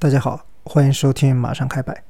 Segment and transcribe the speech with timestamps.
[0.00, 2.02] 大家好，欢迎收听马上开摆。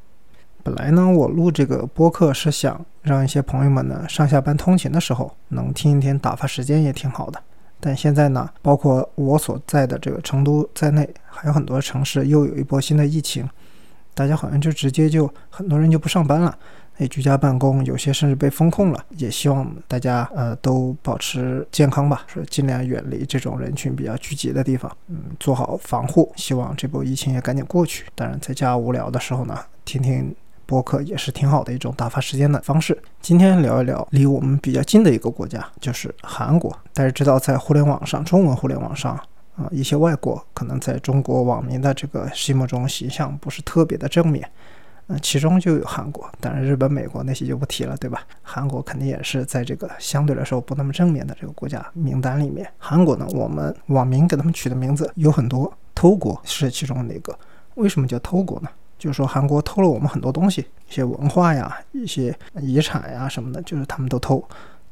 [0.63, 7.43] 本来呢，我录这个播客是想让一些朋友们呢上下班通勤的时候能听一听，打发时间也挺好的。
[7.81, 13.51] 但现在呢，包括我所在的这个成都在内，还有很多城市又有一波新的疫情，
[14.15, 16.57] 大家好像就直接就很多人就不上班了。
[17.01, 19.05] 也居家办公，有些甚至被封控了。
[19.17, 26.31] 也希望大家呃都保持健康吧，说尽量远离这种人群比较聚集的地方，嗯，做好防护。
[26.37, 28.05] 希望这波疫情也赶紧过去。
[28.15, 30.35] 当然，在家无聊的时候呢，听听
[30.67, 32.97] 播客也是挺好的一种打发时间的方式。
[33.23, 36.70] 今天聊一聊离我们比较近的一个国家，就是韩国。
[36.92, 39.19] 大家知道，在互联网上，中文互联网上
[39.57, 44.47] 啊，一些外国可能在中国网民的这个心目中形象不是特别的正面。
[45.12, 48.22] 那其中就有韩国，当然日本、美国那些就不提了，对吧？
[48.42, 52.70] 韩国肯定也是在这个相对来说不那么正面的这个国家名单里面。
[52.78, 57.36] 韩国呢，我们网民给他们取的名字有很多，偷国是其中的一个。
[57.75, 58.69] 为什么叫偷国呢？
[59.00, 64.41] 就是说韩国偷了我们很多东西，一些文化呀、一些遗产呀什么的，就是他们都偷。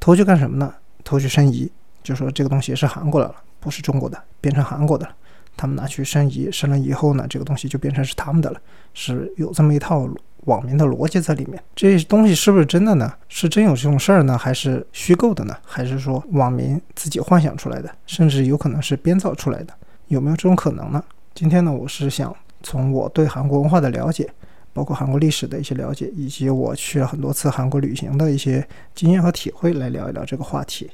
[0.01, 0.75] 偷去干什么呢？
[1.05, 1.71] 偷去申遗，
[2.03, 5.15] 就说这个东西是韩国的了，不是中国的，变成韩国的了。
[5.59, 8.59] 他们拿去申遗，申了以后呢，这个东西就变成是他们的了，
[8.95, 10.09] 是有这么一套
[10.45, 11.63] 网民的逻辑在里面。
[11.75, 13.13] 这东西是不是真的呢？
[13.29, 15.55] 是真有这种事儿呢，还是虚构的呢？
[15.65, 17.91] 还是说网民自己幻想出来的？
[18.07, 19.75] 甚至有可能是编造出来的？
[20.07, 21.03] 有没有这种可能呢？
[21.35, 24.31] 今天呢，我是想从我对韩国文化的了解，
[24.73, 30.89] 包括韩国历史的一些了解，以及我去了很多次韩国旅行的一些经验和体会，来聊一聊这个话题。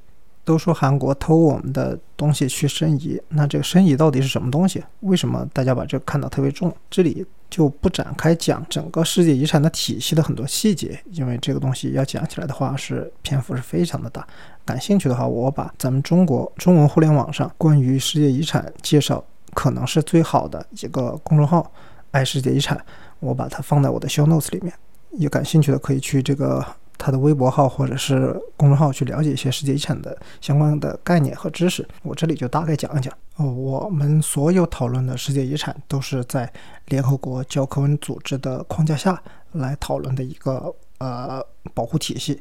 [0.44, 4.84] 都说韩国偷我们的东西去申遗，那这个申遗到底是什么东西？
[5.00, 6.74] 为什么大家把这看得特别重？
[6.90, 14.26] 这里就不展开讲整个世界遗产的体系的很多细节，因为这个东西要讲起来的话是篇幅是非常的大。
[14.64, 19.24] 感兴趣的话，我把咱们中国中文互联网上关于世界遗产介绍
[19.54, 21.72] 可能是最好的一个公众号
[22.12, 22.78] “爱世界遗产”，
[23.20, 24.72] 我把它放在我的 show notes 里面，
[25.12, 26.64] 有感兴趣的可以去这个。
[26.96, 33.12] 他的微博号或者是公众号去了解一些世界遗产的相关的概念和知识，我这里就大概讲一讲。
[33.36, 36.50] 哦，我们所有讨论的世界遗产都是在
[36.86, 39.20] 联合国教科文组织的框架下
[39.52, 41.44] 来讨论的一个呃
[41.74, 42.40] 保护体系，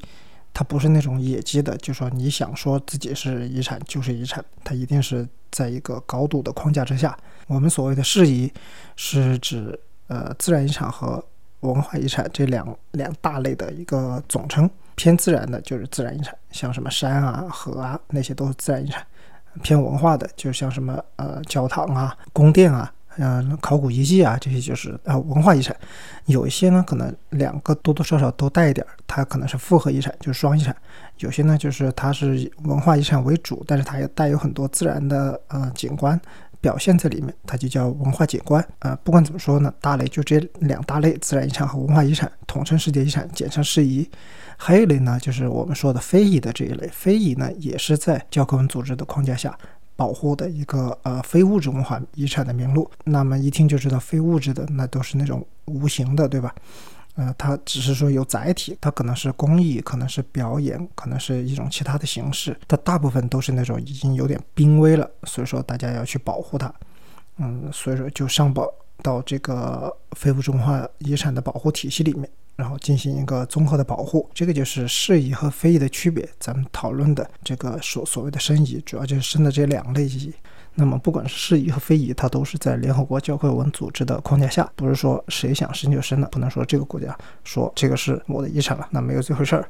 [0.54, 7.18] 它不是那种野鸡的，就说你想说自己是遗产就是遗产，它一定是在一个高度的框架之下。
[7.48, 8.52] 我们所谓的世遗
[8.96, 9.78] 是指
[10.08, 11.24] 呃自然遗产和
[11.64, 19.02] 文化遗产这两两大类的一个总称，偏自然的就是自然遗产，像什么山啊、河啊，那些都是自然遗产；
[19.62, 25.76] 偏文化的，就像什么呃教堂啊、宫殿啊、嗯考古遗迹啊，这些就是呃文化遗产。
[26.26, 30.74] 有一些呢，可能两个多多少少都带一点，它可能是复合遗产，就是双遗产；
[31.20, 36.20] 有些呢，就是它是文化遗产为主，但是它也带有很多自然的呃景观。
[36.64, 38.98] 表现在里面，它就叫文化景观啊。
[39.04, 44.10] 不管怎么说呢，大类就这两大类：自然遗产和文化遗产，统称世界遗产，简称世遗。
[44.56, 46.88] 还有一类呢，就是我们说的非遗的这一类。
[46.88, 49.58] 非遗呢，也是在教科文组织的框架下
[49.98, 52.90] 保护的一个呃非物质文化遗产的名录。
[53.04, 56.56] 那么一听就知道，非物质的那都是那种无形的，对吧？
[57.16, 62.58] 呃，它只是说有载体，它可能是工艺，可能是表演，可能是一种其他的形式。
[62.68, 66.74] 它大部分都是那种已经有点濒危了，所以说大家要去保护它。
[67.38, 68.68] 嗯，所以说就上报
[69.02, 74.28] 到这个非物质文化遗产的保护体系里面，然后进行一个综合的保护。
[74.34, 76.28] 这个就是适宜和非遗的区别。
[76.40, 80.34] 咱们讨论的这个所所谓的申遗，主要就是申的这两类遗。
[80.76, 89.68] 那么，不管是适宜和非遗，它都是在联合国教科文组织的框架下，不是说谁想申就申的，不能说这个国家说这个是我的遗产了，那没有这回事儿。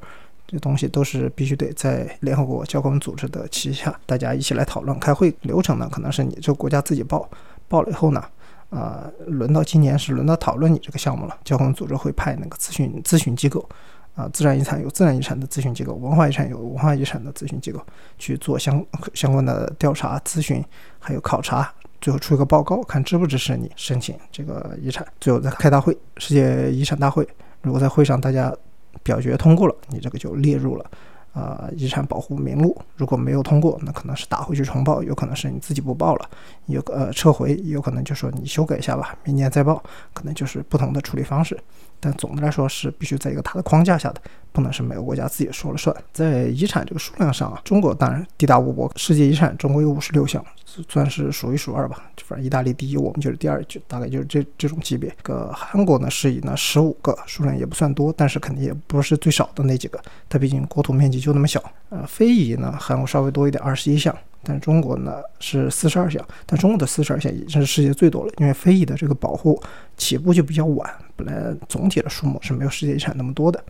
[0.48, 5.34] 这东西都是必须得在联合国教科文组织的旗下，大家一起来讨论、开会。
[5.42, 7.30] 流程呢，可能是你这个国家自己报，
[7.68, 8.24] 报了以后呢，
[8.70, 13.68] 呃，轮到今年是轮到讨论你这个项目了，教科文组织会派那个咨询咨询机构。
[14.16, 17.84] 啊，自然遗产有自然遗产的咨询机构，文化遗产有文化遗产的咨询机构
[18.20, 18.86] 去做相
[19.16, 20.64] 相关的调查、咨询，
[21.04, 21.70] 还有考察，
[22.00, 25.06] 最后出一个报告，看支不支持你申请这个遗产。
[25.20, 27.28] 最后再开大会，世界遗产大会，
[27.62, 28.56] 如果在会上大家
[29.04, 30.90] 表决通过了，你这个就列入了。
[31.34, 36.30] 呃，遗产保护名录如果没有通过，那可能是打回去重报，有可能是你自己不报了，
[36.68, 39.82] 有呃撤回，有可能就说你修改一下吧，明年再报，
[40.14, 41.60] 可能就是不同的处理方式。
[42.04, 44.22] 但总的来说是必须在一个大的框架下的，
[44.52, 45.96] 不能是每个国家自己说了算。
[46.12, 50.44] 在遗产这个数量上啊，中国当然地大物博，世界遗产中国有五十六项，
[50.90, 52.12] 算是数一数二吧。
[52.26, 55.14] 反正意大利第一，我们就是第二，就大概就是这这种级别。
[55.22, 59.98] 个韩国呢是以呢十五个，数量也不算多，但是肯定也不是最少的那几个。
[60.28, 61.64] 它毕竟国土面积就那么小。
[61.90, 64.14] 呃，非遗呢，韩国稍微多一点，二十一项。
[64.44, 69.62] 但中国呢是四十二项，但中国的四十二项已经是世界最多了，因为非遗的这个保护
[69.96, 73.64] 起步就比较晚，本来总体的数目是没有世界遗产那么多的，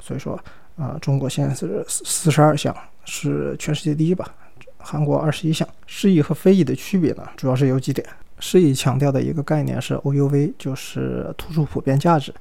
[0.00, 0.38] 所以说
[0.76, 2.74] 啊，中国现在是四十二项，
[3.04, 4.34] 是全世界第一吧？
[4.78, 5.66] 韩国二十一项。
[5.86, 8.06] 诗意和非遗的区别呢，主要是有几点。
[8.38, 12.34] 诗意强调的一个概念是 OUV，就是突出普遍价值，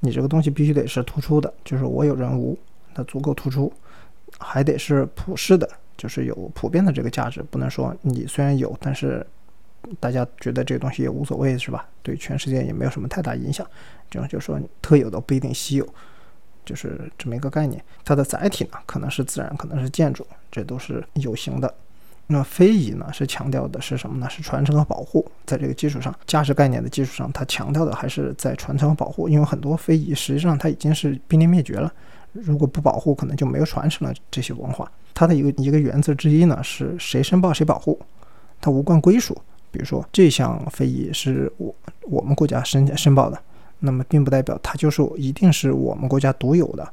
[0.00, 2.56] 你这个东西必须得是突出的，就是我有人无，
[2.94, 3.72] 它足够突出，
[4.38, 5.68] 还得是普世的。
[6.00, 9.24] 就是有普遍的这个价值，不能说你虽然有，但是
[10.00, 11.86] 大家觉得这个东西也无所谓，是吧？
[12.02, 13.66] 对全世界也没有什么太大影响。
[14.10, 15.86] 这样就说特有的不一定稀有，
[16.64, 17.84] 就是这么一个概念。
[18.02, 21.74] 它的载体呢，可能是自然，可能是建筑，这都是有形的。
[22.28, 24.30] 那非遗呢，是强调的是什么呢？
[24.30, 25.30] 是传承和保护。
[25.44, 29.28] 在这个基础上，价值概念的基础上，它强调的还是在传承和保护。
[29.28, 31.92] 因为很多非遗实际上它已经是濒临灭绝了，
[32.32, 34.90] 如果不保护，可能就没有传承了这些文化。
[35.14, 37.98] 它的一个一个原则之一呢，是谁申报谁保护，
[38.60, 39.36] 它无关归属。
[39.72, 43.40] 比如说这项非遗是我我们国家申申报的，
[43.78, 46.88] 那么并不代表它就是一定是我们国家独有的，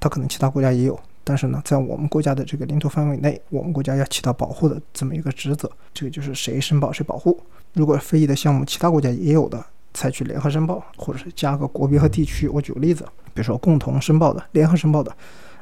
[0.00, 0.98] 它可能其他国家也有。
[1.22, 7.38] 但是呢，在我们国家的这个领土范围内，我们国家要起到保护的这么一个职责，这个就是谁申报谁保护。
[7.74, 9.62] 如果非遗的项目其他国家也有的，
[9.98, 12.46] 采取联合申报，或者是加个国别和地区。
[12.48, 13.04] 我举个例子，
[13.34, 15.10] 比如说共同申报的、联合申报的。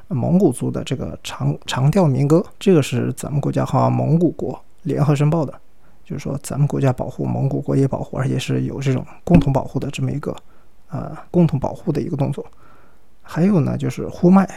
[0.08, 5.52] 蒙古族的这个长长调民歌，这个是咱们国家和蒙古国联合申报的，
[6.04, 10.32] 就是说咱们国家保护，蒙古国也保护，而且是有这种共同保护的这么一个，
[10.90, 12.46] 呃，共同保护的一个动作。
[13.20, 14.48] 还有呢，就是呼麦，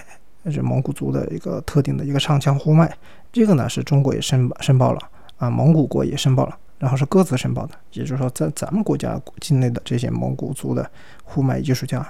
[0.51, 2.95] 是蒙古族的一个特定的一个唱腔呼麦，
[3.31, 4.99] 这个呢是中国也申申报了，
[5.37, 10.89] 啊，蒙古国也申报了，然后是各自申报的，也就是说在咱们国家境内的这些蒙古族的
[11.23, 12.03] 呼麦艺术家。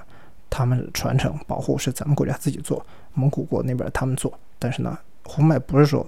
[0.51, 2.83] 他们传承保护是咱们国家自己做，
[3.13, 6.03] 蒙古国那边他们做，但是呢，呼麦不是说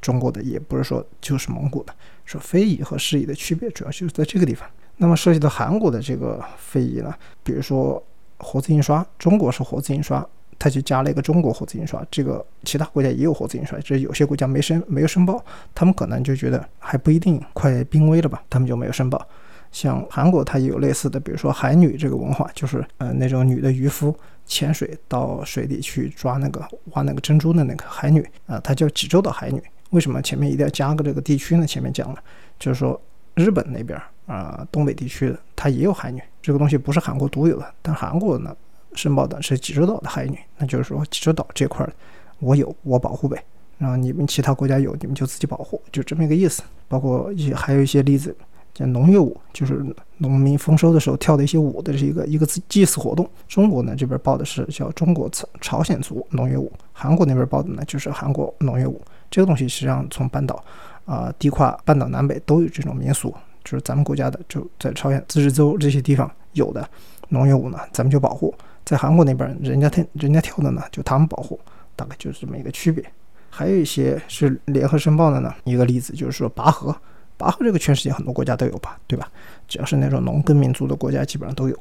[0.00, 1.94] 中国的，也不是说就是蒙古的，
[2.24, 4.68] 说非遗和诗意的区别主要就是在这个地方。
[4.96, 7.14] 那么涉及到韩国的这个非遗呢，
[7.44, 8.02] 比如说
[8.38, 10.26] 活字印刷，中国是活字印刷，
[10.58, 19.26] 它就加了一个中国活字印刷，这个其他国家也有活字印刷，只是有些国家没申没有申报，他们可能就觉得还不一定快濒危了吧，他们就没有申报。
[19.72, 24.16] 像韩国，它也有类似的，比如说海女这个文化，就是呃那种女的渔夫
[24.46, 29.60] 潜水到水底去抓那个挖那个珍珠的那个海女啊，她叫济州岛海女。
[29.90, 31.66] 为什么前面一定要加个这个地区呢？
[31.66, 32.18] 前面讲了，
[32.58, 33.00] 就是说
[33.34, 38.56] 日本那边啊东北地区的它也有海女，这个东西不是韩国独有的，但韩国呢
[38.94, 41.92] 申报的是济州岛的海女，那就是说济州岛这块儿
[42.38, 43.42] 我有我保护呗，
[43.78, 46.62] 然后你们其他国家有你们就自己保护，就这么一个意思。
[46.88, 48.34] 包括一些还有一些例子。
[48.74, 49.86] 叫农业舞，就是
[50.18, 53.24] 农民丰收的时候跳的一些舞的这一个一个祭祀活动。
[53.46, 59.00] 中国呢这边报的是叫中国朝朝鲜族农业舞，韩国那边报的呢就是韩国农业舞。
[59.30, 60.60] 这个东西实际上从半岛
[61.04, 63.32] 啊地跨半岛南北都有这种民俗，
[63.62, 66.84] 就是咱们国家的就在朝鲜自治州这些地方有的
[67.28, 68.52] 农业舞呢，咱们就保护；
[68.84, 71.58] 在韩国那边人家跳人家跳的呢，就他们保护，
[71.96, 73.04] 大概就是这么一个区别。
[73.50, 76.94] 还有一些是联合申报的呢，一个例子就是说拔河。
[77.36, 79.28] 拔河这个全世界很多国家都有吧，对吧？
[79.66, 81.78] 只要是那种农耕民族的国家，基本上都有。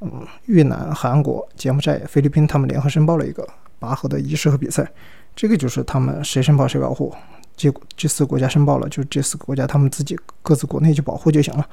[0.00, 3.46] 嗯，越南、韩国、柬埔寨、菲律宾，他们联合申报了一个
[3.78, 4.86] 拔河的仪式和比赛。
[5.34, 7.14] 这个就是他们谁申报谁保护。
[7.56, 11.66] 这这四个国家申报了，就这四个国家他们自己各自国内去保护就行了，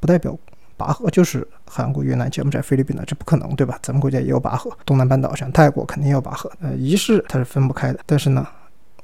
[0.00, 0.36] 不代表
[0.82, 3.78] 拔河就是韩国、越南、柬埔寨、菲律宾的，这不可能，对吧？
[3.80, 6.50] 咱们国家也有拔河，东南半岛上泰国肯定要拔河。
[6.60, 8.44] 呃，仪式它是分不开的，但是呢，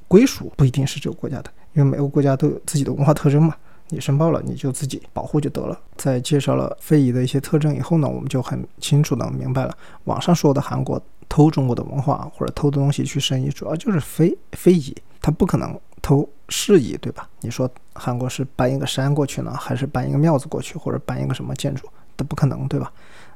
[0.09, 3.55] 归属不一定是这个国家的，因为每个国家都有自己的文化特征嘛。
[3.91, 5.79] 你申报了，你就自己保护就得了。
[5.97, 9.73] 在介绍了非遗的一些特征以后呢，我们就很清楚的明白了，
[10.05, 17.29] 网上说的韩国偷中国的文化或者偷东西去申遗，主要就是非非遗，它不可能偷事宜，对吧？
[17.41, 22.93] 你说韩国是搬一个山过去呢，还是搬一个庙子过去，或者搬一个什么建筑，都不可能，对吧？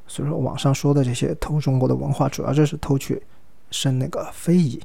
[0.07, 3.21] 所以说网上说的这些偷中国的文化，主要就是偷去
[3.71, 4.81] 申那个非遗，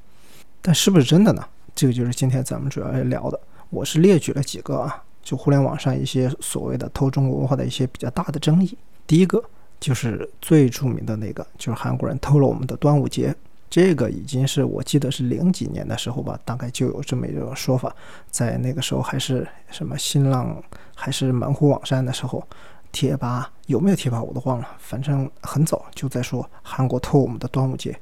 [0.62, 1.44] 但是不是真的呢？
[1.74, 3.40] 这个就是今天咱们主要要聊的。
[3.70, 5.02] 我是列举了几个啊。
[5.20, 8.74] 就互联网上一些所谓的偷中国文化的一些比较大的争议，
[9.06, 9.44] 第一个
[9.78, 13.34] 就是最著名的那个，就是韩国人偷了我们的端午节。
[13.70, 17.94] 这个已经是我记得是零几年的时候吧，大概就有这么一个说法，
[18.30, 20.62] 在那个时候还是什么新浪
[20.94, 22.42] 还是门户网站的时候，
[22.90, 27.94] 贴吧有没有贴吧我都忘了，反正很早就在说韩国偷我们的端午节，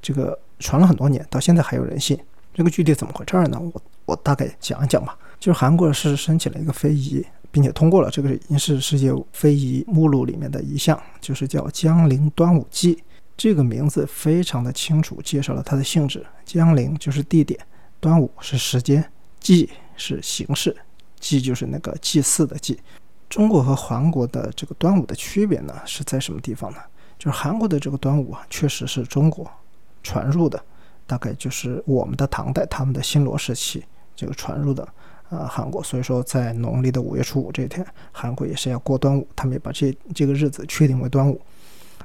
[0.00, 2.18] 这个传了很多年，到现在还有人信。
[2.52, 3.60] 这个具体怎么回事呢？
[3.60, 5.16] 我我大概讲一讲吧。
[5.38, 13.02] 就是韩国是申请了一个非遗，并且通过了，这个已经是世界非遗目录里面的一项，就是叫江陵端午祭。
[13.40, 16.22] 这个名字非常的清楚，介绍了它的性质。
[16.44, 17.58] 江陵就是地点，
[17.98, 19.02] 端午是时间，
[19.40, 20.76] 祭是形式，
[21.18, 22.78] 祭就是那个祭祀的祭。
[23.30, 26.78] 中国和韩国的这个端午的区别呢，是在什么地方呢？
[27.18, 29.50] 就是韩国的这个端午啊，确实是中国
[30.02, 30.62] 传入的，
[31.06, 33.82] 大概就是我们的唐代，他们的新罗时期
[34.14, 34.86] 这个传入的
[35.30, 35.82] 啊韩国。
[35.82, 41.40] 所以说，在农历的五月初五这一天，韩国也是要过端午，他们也把这这个日子确定为端午。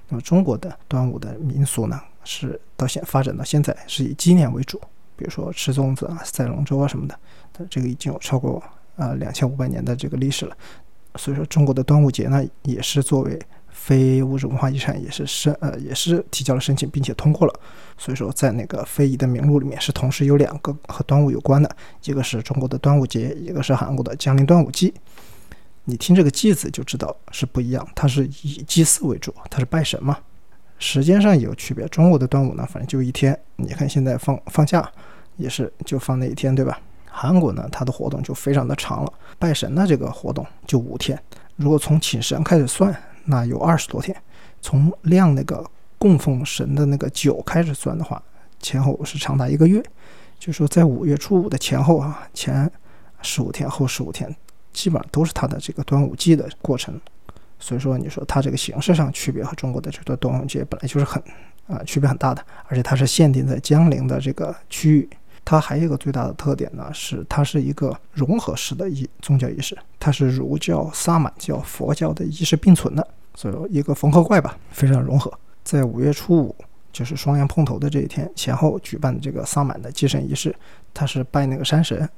[0.09, 4.79] 那么中国的端午的民俗呢，是到现发展到现在是以纪念为主，
[5.15, 7.19] 比如说吃粽子啊、赛龙舟啊什么的，
[7.51, 8.61] 但这个已经有超过
[8.97, 10.55] 呃两千五百年的这个历史了。
[11.17, 17.53] 所以说，中国的端午节呢，也是作为非物质文化遗产，也是申呃也是提交了申请，并且通过了。
[17.97, 24.93] 所以说，在那个非遗的名录里面，是同时有两个和端午有关的，一个是中国的端午节，一个是韩国的江陵端午祭。
[25.85, 30.17] 你听这个“祭”字就知道是不一样，它是以祭祀为主，它是拜神嘛。
[30.77, 33.39] 时间上也有区别，中国的端午呢，反正就一天。
[33.55, 34.91] 你看现在放放假，
[35.37, 36.79] 也是就放那一天，对吧？
[37.05, 41.17] 韩国呢，它的活动就非常的长了，拜神的这个活动就五天。
[41.55, 44.13] 如果从请神开始算，那有二十多天；
[44.61, 45.65] 从酿那个
[45.97, 48.21] 供奉神的那个酒开始算的话，
[48.59, 49.81] 前后是长达一个月。
[50.37, 52.69] 就说在五月初五的前后啊，前
[53.21, 54.35] 十五天，后十五天。
[54.75, 56.99] 基本上都是它的这个端午祭的过程，
[57.57, 61.23] 所以说你说它这个形式上区别和中国的这个端午节本来就是很
[61.67, 65.09] 啊区别很大的，而且它是限定在江陵的这个区域。
[65.47, 75.31] 它还有一个最大的特点呢，是它是一个融合式的一宗教仪式，它是儒教、萨满教、佛教的仪式并存的，所以一个缝合怪吧，非常融合。
[75.63, 76.55] 在五月初五，
[76.91, 80.55] 就是双阳碰头的这一天前后举办的这个萨满的祭神仪式，
[80.95, 82.09] 它是拜那个山神。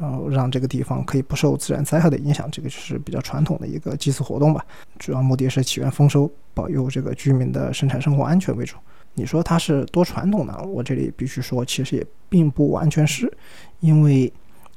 [0.00, 4.64] 然后让这个地方可以不受自然灾害的影响，这个就是比较传统的一个祭祀活动吧。
[4.98, 8.76] 主要目的是祈愿丰收，保佑这个居民的生产生活安全为主。
[9.14, 10.56] 你说它是多传统呢？
[10.66, 13.32] 我这里必须说，其实也并不完全是，
[13.80, 14.32] 因为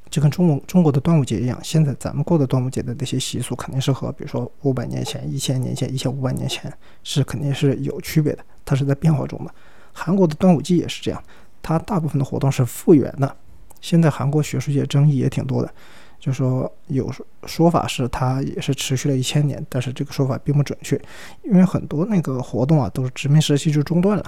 [0.10, 6.72] 就跟中国中国的端午节一样，现在咱们过的端午节的那些习俗，肯定是和比如说五百年前、一千年前、一千五百年前
[7.03, 9.53] 是肯定是有区别的，它是在变化中的。
[9.93, 11.24] 韩国的端午祭也是这样，
[11.62, 13.36] 它大部分的活动是复原的。
[13.82, 15.74] 现在韩国学术界争议也挺多的，
[16.20, 17.12] 就说有
[17.46, 21.00] 说法是它也是持续了一千年，但是这个说法并不准确，
[21.44, 24.24] 因为很多那个活动啊都是殖民时期就中断了，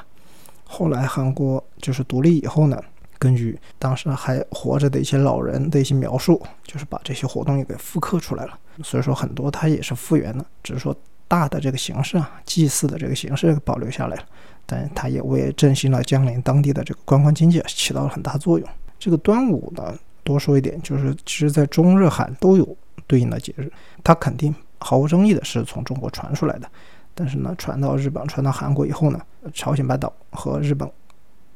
[0.66, 2.82] 后来韩国就是独立以后呢，
[3.20, 10.96] 根据当时还活着的一些老人的一些描述，就是把这些活动也给复刻出来了，所以说很多它也是复原的，只是说
[11.28, 14.24] 大的这个形式啊，祭祀的这个形式保留下来了，
[14.66, 18.68] 但它也为振兴了江陵当地的这个观光经济起到了很大作用。
[19.04, 19.94] 这个端午呢，
[20.24, 22.66] 多说一点，就是其实，在中日韩都有
[23.06, 23.70] 对应的节日，
[24.02, 26.72] 它肯定毫无争议的是从中国传出来的。
[27.14, 29.20] 但是呢，传到日本、传到韩国以后呢，
[29.54, 30.90] 朝鲜半岛和日本，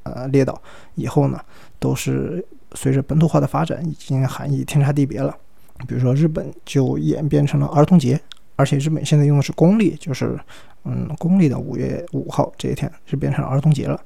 [0.04, 0.62] 呃，列岛
[0.96, 1.40] 以后呢，
[1.80, 5.34] 都是随着本土化的发展，已经含义天差地别了。
[5.88, 8.20] 比如说日本就演变成了儿童节，
[8.58, 10.38] 而且日本现在用的是公历，就是
[10.84, 13.98] 嗯，公历的五月五号这一天是变成儿童节了。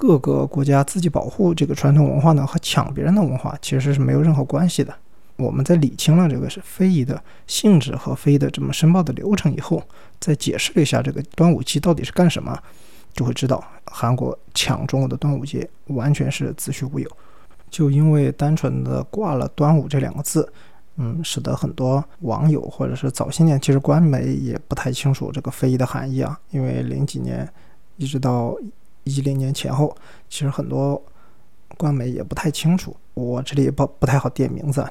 [0.00, 4.94] 各个国家自己保护这个传统文化呢，和抢别人的文化其实是没有任何关系的。
[5.36, 9.82] 我们在理清了这个是非遗的性质和非遗的这么申报的流程以后，
[10.18, 12.58] 再解释了一下这个端午节到底是干什么，
[13.12, 17.06] 就会知道韩国抢中国的端午节完全是子虚乌有。
[17.68, 20.50] 就因为单纯的挂了“端午”这两个字，
[20.96, 27.46] 嗯，使得很多网友或者是早些年其实官媒也不太清楚这个非遗的含义啊，因为零几年
[27.98, 28.56] 一直到。
[29.04, 29.96] 一零年前后，
[30.28, 31.02] 其实很多
[31.76, 34.84] 官媒也不太清楚，我这里也不不太好点名字，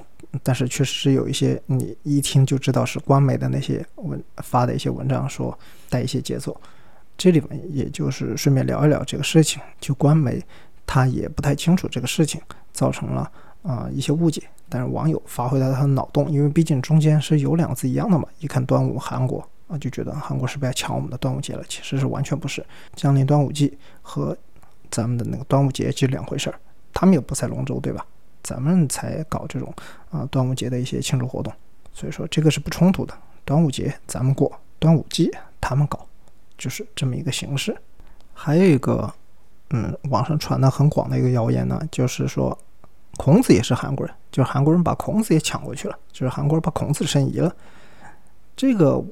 [0.44, 5.58] 但是确实是有一些你一听就知道是官媒的那些文发的一些文章，说
[5.90, 6.60] 带一些节奏。
[7.18, 10.42] 这里面也就是顺便聊一聊这个事情，就官媒
[10.86, 14.42] 他也不太清楚这个事情，造成了啊一些误解。
[14.70, 19.46] 但是网友发挥了他的脑洞，因为毕竟中间是有两个字一样的嘛，一看端午韩国。
[19.70, 21.64] 啊，就觉得韩国是不是要抢我们的端午节了？
[21.70, 22.66] 其实是完全不是。
[22.96, 24.36] 江陵端午祭和
[24.90, 26.60] 咱们的那个端午节是两回事儿，
[26.92, 28.04] 他们也不赛龙舟，对吧？
[28.42, 29.72] 咱们才搞这种
[30.10, 31.54] 啊端午节的一些庆祝活动，
[31.94, 33.14] 所以说这个是不冲突的。
[33.46, 35.30] 端午节咱们过，端午祭
[35.62, 36.04] 他们搞，
[36.58, 37.78] 就是这么一个形式。
[38.34, 39.14] 还有一个，
[39.70, 42.58] 嗯，网上传的很广的一个谣言呢，就是说
[43.18, 47.56] 孔子也是韩国人，就是韩国人把孔子也抢过去了，就是韩国人把孔子申遗了，
[48.56, 49.04] 这个。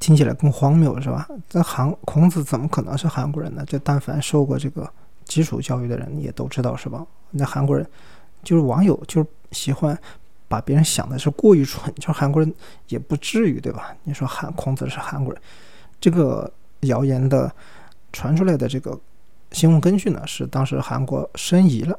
[0.00, 1.28] 听起来更荒谬是吧？
[1.48, 3.62] 这韩孔子怎么可能是韩国人呢？
[3.66, 4.90] 这但凡受过这个
[5.26, 7.06] 基础教育的人也都知道是吧？
[7.30, 7.86] 那韩国人
[8.42, 9.96] 就是网友就是喜欢
[10.48, 12.52] 把别人想的是过于蠢，就韩国人
[12.88, 13.94] 也不至于对吧？
[14.02, 15.40] 你说韩孔子是韩国人，
[16.00, 17.52] 这个谣言的
[18.10, 18.98] 传出来的这个
[19.52, 21.96] 新闻根据呢，是当时韩国申遗了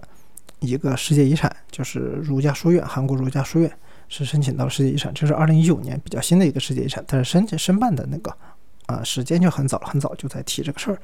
[0.60, 3.72] 一个世界遗产，就是儒家书院，韩国儒家书院
[4.12, 8.36] 是申请到世界遗产，这是二零一九年比较新的一个世界遗产，但是申请申办的那个
[8.88, 11.00] 啊时间就很早，很早就在提这个事儿。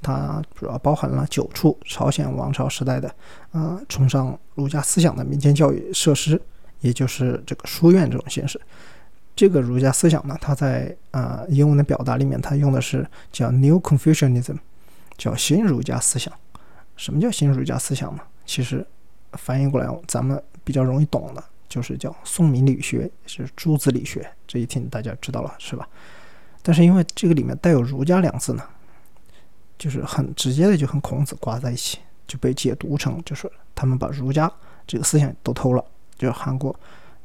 [0.00, 3.12] 它主要包含了九处朝鲜王朝时代的
[3.50, 6.40] 呃崇尚儒家思想的民间教育设施，
[6.82, 8.60] 也就是这个书院这种形式。
[9.34, 14.58] 这个儒家思想呢，它在呃英文的表达里面，它用的是叫 New Confucianism，
[15.18, 16.32] 叫新儒家思想。
[16.94, 18.22] 什么叫新儒家思想呢？
[18.46, 18.86] 其实
[19.32, 24.28] 翻译过来，咱们比较容易懂的，就是叫宋明理学，是朱子理学。
[24.46, 25.88] 这一听大家知道了是吧？
[26.62, 28.62] 但是因为这个里面带有儒家两字呢，
[29.78, 34.50] 就是很直接的就和孔子挂在一起，就被解读成就是他们把儒家
[34.86, 35.84] 这个思想都偷了，
[36.16, 36.74] 就是韩国。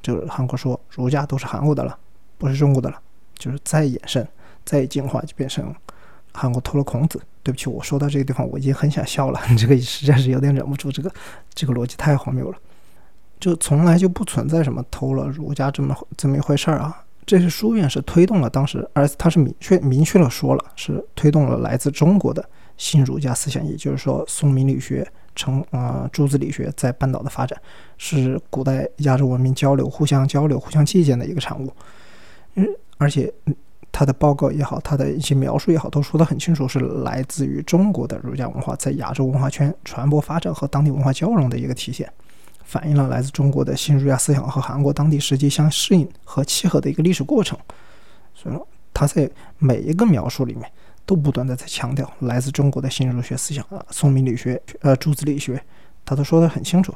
[0.04, 1.96] 就是韩国说儒家都是韩国的了，
[2.40, 3.00] 不是中国的了。
[3.38, 4.28] 就是再延伸、
[4.66, 5.72] 再进化，就变成
[6.32, 7.22] 韩国偷了孔子。
[7.44, 9.40] 对不起，我说到这个地方，我已经很想笑了。
[9.50, 11.12] 你 这个实在是有点忍不住，这个
[11.54, 12.58] 这个逻辑太荒谬了。
[13.42, 17.04] 就从来就不存在什么偷了儒家这么这么一回事儿啊。
[17.26, 25.06] 这是书院是推动了当时，而他是明确明确了说了，是推动了来自中国的新儒家思想，也就是说宋明理学。
[25.34, 27.58] 成啊，朱子理学在半岛的发展
[27.98, 31.74] 是古代亚洲文明交流、互相交流、互相借鉴的一个产物。
[32.56, 32.68] 嗯，
[32.98, 33.34] 而且
[33.94, 42.12] 他的报告也好，他的一些描述也好，都说得很清楚，是来自于中国的儒家文化在亚洲文化圈传播发展和当地文化交融的一个体现，
[42.72, 47.58] 反映了来自中国的新儒家思想和韩国当地实际相适应和契合的一个历史过程。
[48.34, 50.72] 所以说，他在每一个描述里面。
[51.04, 55.62] 都不断的在强调来自中国的新儒学思想啊，宋明理学、呃朱子理学，
[56.06, 56.94] 他都说得很清楚。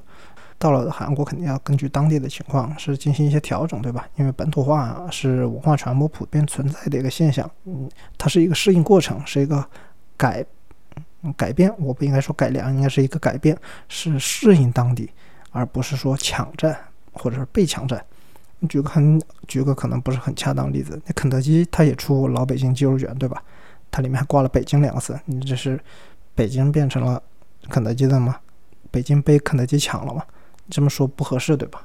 [0.58, 4.08] 到了韩国，肯定要根据当地的情况是进行一些调整，对吧？
[4.16, 9.68] 因为本土化是文化传播普遍存在的一个现象，嗯，它是一个适应过程，是一个
[10.16, 10.46] 改
[11.36, 11.74] 改变。
[11.78, 13.58] 我不应该说改良，应该是一个改变，
[13.90, 15.10] 是适应当地，
[15.56, 16.78] 而不是说抢占
[17.14, 18.04] 或者是被抢占。
[18.68, 23.42] 举个很举个可能不是很恰当例子，那肯德基它也出老北京鸡肉卷，对吧？
[23.92, 25.80] 它里面还挂了“北京”两个字，你这是
[26.34, 27.22] 北京变成了
[27.70, 28.38] 肯德基的吗？
[28.92, 30.24] 北京被肯德基抢了吗？
[30.70, 31.82] 这么说不合适，对吧？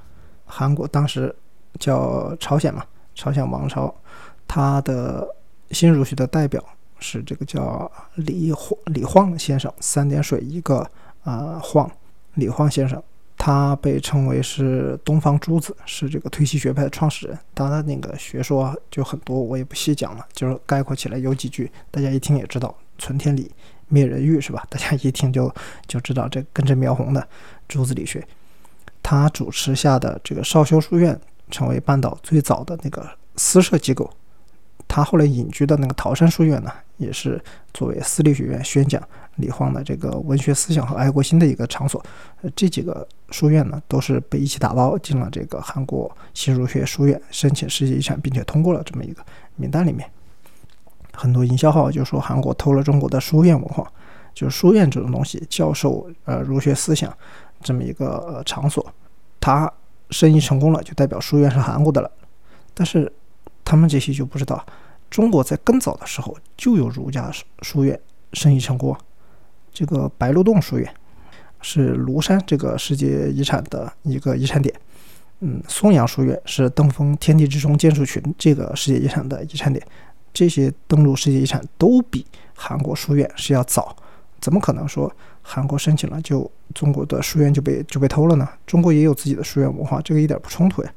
[0.46, 1.34] 韩国当时
[1.78, 3.94] 叫朝鲜嘛，朝鲜王朝，
[4.48, 5.28] 他的
[5.70, 6.64] 新儒学的代表
[6.98, 10.88] 是这个叫李晃李晃先生，三点水一个
[11.22, 11.90] 啊晃，
[12.34, 13.00] 李晃先生。
[13.42, 17.38] 他被称为是东方朱子，是这个推西学派的创始人。
[17.54, 23.50] 他的那个学说就很多，我也不细讲了，就是概括起来有几句，大家一听也知道：存天理，
[23.88, 24.62] 灭人欲，是吧？
[24.68, 25.50] 大家一听就
[25.86, 27.26] 就知道这根正苗红的
[27.66, 28.22] 朱子理学。
[29.02, 31.18] 他主持下的这个少修书院，
[31.50, 34.10] 成为半岛最早的那个私设机构。
[34.86, 39.02] 他后来隐居的那个桃山书院呢，也是作为私立学院宣讲
[39.40, 42.04] 李晃的这个文学思想和爱国心的一个场所。
[42.42, 49.24] 呃，这几个书院呢，都是被一起打包进了这个韩国新儒学书院申请世界遗产，并且通过了这么一个
[49.56, 50.08] 名单里面。
[51.12, 53.90] 很多营销号就说韩国偷了中国的书院文化，
[54.32, 57.12] 就是书院这种东西，教授呃儒学思想
[57.60, 58.86] 这么一个场所，
[59.38, 59.70] 它
[60.10, 62.10] 生意成功了，就代表书院是韩国的了。
[62.72, 63.12] 但是
[63.64, 64.64] 他们这些就不知道，
[65.10, 68.00] 中国在更早的时候就有儒家书院
[68.32, 68.96] 生意成功。
[69.72, 70.92] 这个白鹿洞书院
[71.60, 74.74] 是庐山这个世界遗产的一个遗产点，
[75.40, 79.84] 嗯，松阳书院是登封天地之中建筑群这个世界遗产的遗产点。
[80.32, 83.96] 这些登陆世界遗产都比韩国书院是要早，
[84.40, 88.48] 怎么可能说韩国申请了就中国的书院就被就被偷了呢？
[88.64, 90.92] 中国也有自己的书院文化，这个一点不冲突呀。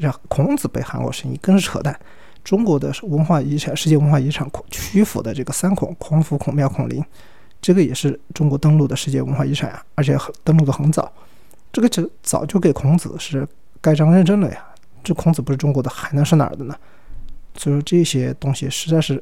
[0.00, 1.96] 让孔子被韩国申遗更是扯淡。
[2.42, 7.00] 中国的文化遗产、世界文化遗产曲阜的这个三孔——孔府、孔庙、孔林，
[7.66, 11.12] 这个也是中国登陆的世界文化遗产啊，而且很登陆的很早。
[11.72, 13.44] 这个就早就给孔子是
[13.80, 14.64] 盖章认证了呀。
[15.02, 16.76] 这孔子不是中国的，还能是哪儿的呢？
[17.56, 19.20] 所以说这些东西实在是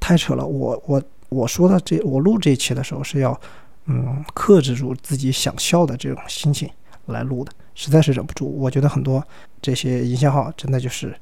[0.00, 0.44] 太扯了。
[0.44, 3.40] 我我我说的这，我录这一期的时候是要
[3.84, 6.68] 嗯克制住自己想笑的这种心情
[7.04, 7.52] 来录的。
[7.76, 9.24] 实在是忍不住，我觉得很多
[9.62, 11.16] 这些营销号真的就是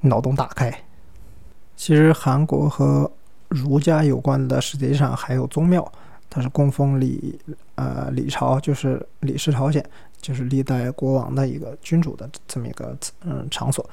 [0.00, 0.76] 脑洞大开。
[1.76, 3.08] 其实韩国和
[3.46, 5.92] 儒家有关的世界上还有宗庙，
[6.30, 7.38] 它是供奉李
[7.74, 9.84] 呃李朝，就是李氏朝鲜，
[10.20, 13.88] 就是历代国王的一个君主的这么一个嗯场所。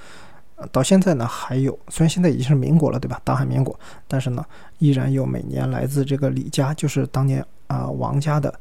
[0.71, 3.19] 到现在呢还有，虽然现在已经是民国了，对吧？
[3.23, 4.45] 大韩民国，但是呢
[4.79, 8.53] 依然有每年来自这个李家，就是当年啊王家的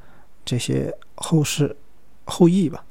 [0.44, 1.76] 这些后世
[2.24, 2.84] 后裔吧。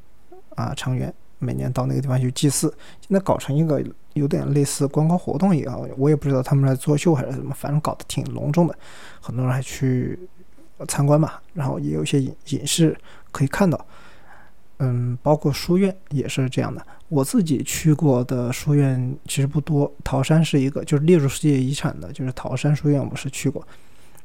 [0.55, 8.77] 啊，成员每年到那个地方去祭祀，现在搞成一个有点类似观光活动一样，我也不知道他们来作秀还是什么，反正搞得挺隆重的，
[9.19, 10.19] 很多人还去
[10.85, 12.97] 参观嘛，然后也有一些影影视
[13.31, 13.85] 可以看到。
[14.79, 16.85] 嗯，包括书院也是这样的。
[17.07, 23.65] 我自己去过的书院其实不多，桃山是一个，就是列入世界遗产的，就是桃山书院，我是去过。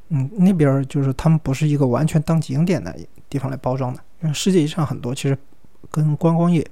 [0.08, 2.96] 嗯，那边就是他们不是一个完全当景点的
[3.28, 5.36] 地方来包装的，因为世界遗产很多其实
[5.90, 6.66] 跟观光业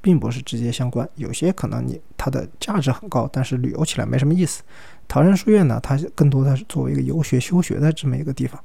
[0.00, 4.62] 并不是直接相关，有些可能你它的价值很高，但是旅游起来没什么意思。
[5.06, 8.60] 桃山书院呢，它更多的是作为一个游学修学的这么一个地方。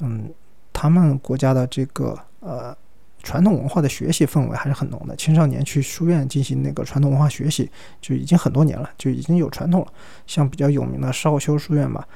[0.00, 0.28] 嗯，
[0.72, 2.76] 他们国家的这个呃。
[3.22, 5.14] 传统文化的学习氛围还是很浓的。
[5.14, 9.92] 青少年去书院进行那个传统文化学习，就已经很多年了，就已经有传统了。
[10.26, 12.08] 像比较有名的少修书院吧，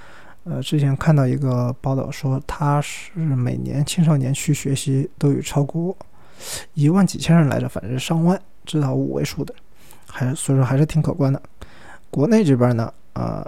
[0.44, 5.94] 呃，之前看到一个报道说，它是每年青少年去学习都有超过
[6.73, 9.55] 一万几千人来着，反正上万，至少五位数的，
[10.07, 11.42] 还所以说还是挺可观的。
[12.11, 13.44] 国内这边呢，呃，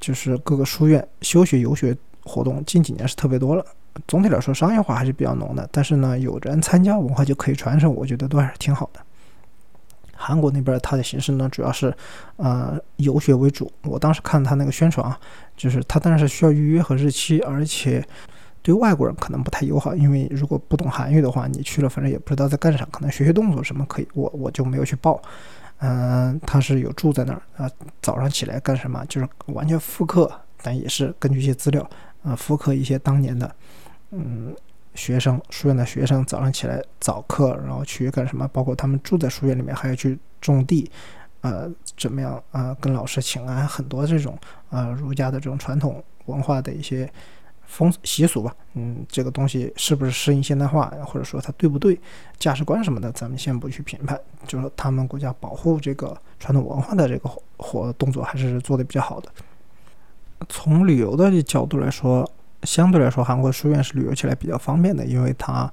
[0.00, 3.64] 就是各个书院修学游学活动近几年是特别多了。
[4.06, 9.00] 总体来说，商业化还是比较浓的，但是呢，有人参加，文化就可以传承，我觉得都还是挺好的。
[10.14, 11.94] 韩国那边它的形式呢，主要是
[12.36, 13.70] 呃游学为主。
[13.84, 15.18] 我当时看他那个宣传啊，
[15.56, 18.06] 就是他当然是需要预约和日期，而且
[18.62, 25.20] 对外国人可能不太友好，因为如果不懂韩语的话，你去了反正也不知道在干啥，可能学学动作什么可以，我我就没有去报。
[25.78, 30.30] 嗯，他是有住在那儿啊，早上起来干什么，就是完全复刻，
[30.62, 31.86] 但也是根据一些资料
[32.26, 33.54] 啊，复刻一些当年的。
[34.10, 34.54] 嗯，
[34.94, 38.48] 学生书院的学生早上起来早课，然后去干什么？
[38.48, 40.90] 包括他们住在书院里面，还要去种地，
[41.42, 42.42] 呃，怎么样？
[42.50, 44.38] 呃，跟老师请安，很多这种
[44.70, 47.10] 呃儒家的这种传统文化的一些
[47.66, 48.54] 风习俗吧。
[48.74, 52.00] 嗯，这个东西是不是适应现代化，或者说它对不对？
[52.38, 54.18] 价值观什么的，咱们先不去评判。
[54.46, 59.28] 就是，他们国家保护这个传统文化的这个活动作还是做的比较好的。
[60.48, 62.30] 从旅游的角度来说。
[62.62, 65.70] 相对来说，韩国书院是旅游起来比较方便的，因为它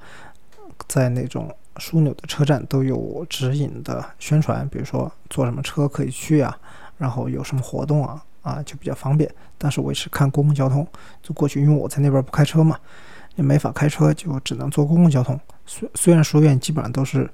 [0.87, 6.55] 在那种枢纽的车站都有指引的宣传，比如说坐什么车可以去啊，
[6.97, 9.27] 然后有什么活动啊，啊就比较方便。
[9.57, 10.85] 但是我也是看公共交通
[11.23, 12.77] 就过去，因为我在那边不开车嘛，
[13.35, 15.39] 也没法开车，就只能坐公共交通。
[15.65, 17.27] 虽虽然书院基本上都是。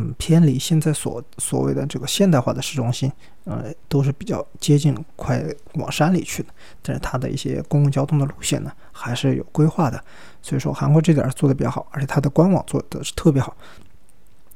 [0.00, 3.10] 嗯，偏离现在所所谓的这个现代化的市中心，
[3.44, 6.50] 呃，都是比较接近快往山里去的。
[6.80, 10.00] 但是它的一些公共交通的路线呢，还是有规划的。
[10.40, 13.56] 所以说韩国这点做的比较好，而且它的官网做的是特别好。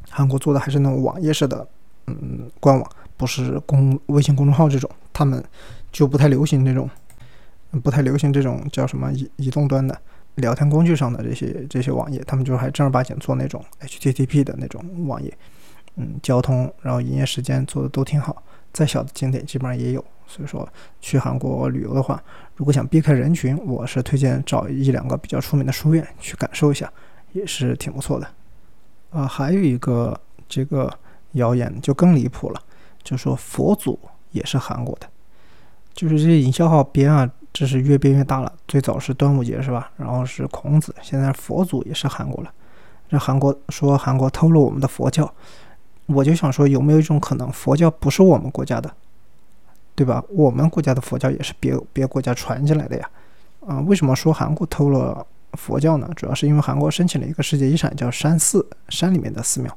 [0.09, 1.67] 韩国做的还是那种网页式的，
[2.07, 5.43] 嗯，官网不是公微信公众号这种，他们
[5.91, 6.89] 就不太流行这种，
[7.83, 10.01] 不太流行这种叫什么移移动端的。
[10.37, 15.37] 聊天工具上的这些这些网页，他们就还正儿八经做那种 HTTP 的那种网页，
[15.97, 18.43] 嗯，交通然后营业时间做的都挺好，
[18.73, 20.05] 再小的景点基本上也有。
[20.27, 20.67] 所以说
[21.03, 22.23] 去韩国旅游的话，
[22.57, 26.91] 如果想避开人群，我是推荐找一两个比较出名的书院去感受一下，
[27.33, 28.27] 也是挺不错的。
[29.11, 30.19] 啊，还有一个
[30.49, 30.91] 这个
[31.33, 32.63] 谣言就更离谱了，
[33.03, 33.99] 就说佛祖
[34.31, 35.07] 也是韩国的，
[35.93, 37.31] 就是这些营销号编啊。
[37.53, 38.53] 这是越变越大了。
[38.67, 39.91] 最早是端午节是吧？
[39.97, 42.53] 然后是孔子，现在佛祖也是韩国了。
[43.09, 45.31] 这韩国说韩国偷了我们的佛教，
[46.07, 48.91] 我就想说有没有一种可能，佛教不是我们国家的，
[49.95, 50.25] 对吧？
[50.31, 53.11] 我们国家的佛教也是别别国家传进来的呀。
[53.67, 56.09] 啊，为什么说韩国偷了佛教呢？
[56.17, 59.77] 主要是因为韩国申请了一个世界遗产，叫山寺，山里面的寺庙，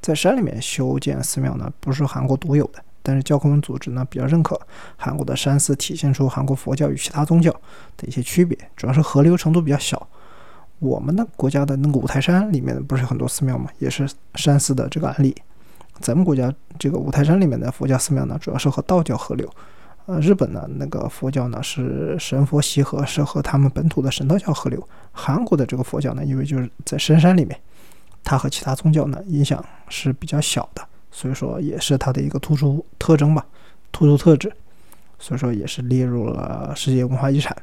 [0.00, 2.82] 在山里面修建寺庙呢，不是韩国独有的。
[3.02, 4.60] 但是教科文组织呢比较认可
[4.96, 7.50] 韩国的山寺，体现出韩国佛教与其他宗教
[7.96, 10.08] 的一些区别，主要是河流程度比较小。
[10.78, 15.34] 我们的国家的那个五台山里面不是很多寺庙嘛，也是山寺的这个案例。
[16.00, 19.48] 咱们国家这个五台山里面的佛教寺庙呢，主要是和道教合流。
[20.06, 24.88] 呃，日本的那个佛教呢是神佛习合，是和他们本土的神道教合流。
[25.12, 27.56] 韩国的这个佛教呢，因为就是在深山里面，
[28.24, 30.84] 它和其他宗教呢影响是比较小的。
[31.12, 33.46] 所以说也是它的一个突出特征吧，
[33.92, 34.52] 突出特质，
[35.18, 37.56] 所以说也是列入了世界文化遗产。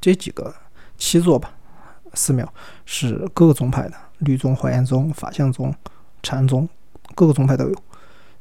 [0.00, 0.54] 这几个
[0.98, 1.54] 七座吧，
[2.14, 2.52] 寺庙
[2.84, 5.74] 是各个宗派的，律宗、华严宗、法相宗、
[6.22, 6.68] 禅宗，
[7.14, 7.82] 各个宗派都有。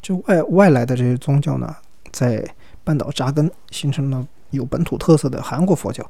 [0.01, 1.75] 就外外来的这些宗教呢，
[2.11, 2.43] 在
[2.83, 6.09] 半岛扎根，形成了有本土特色的韩国佛教。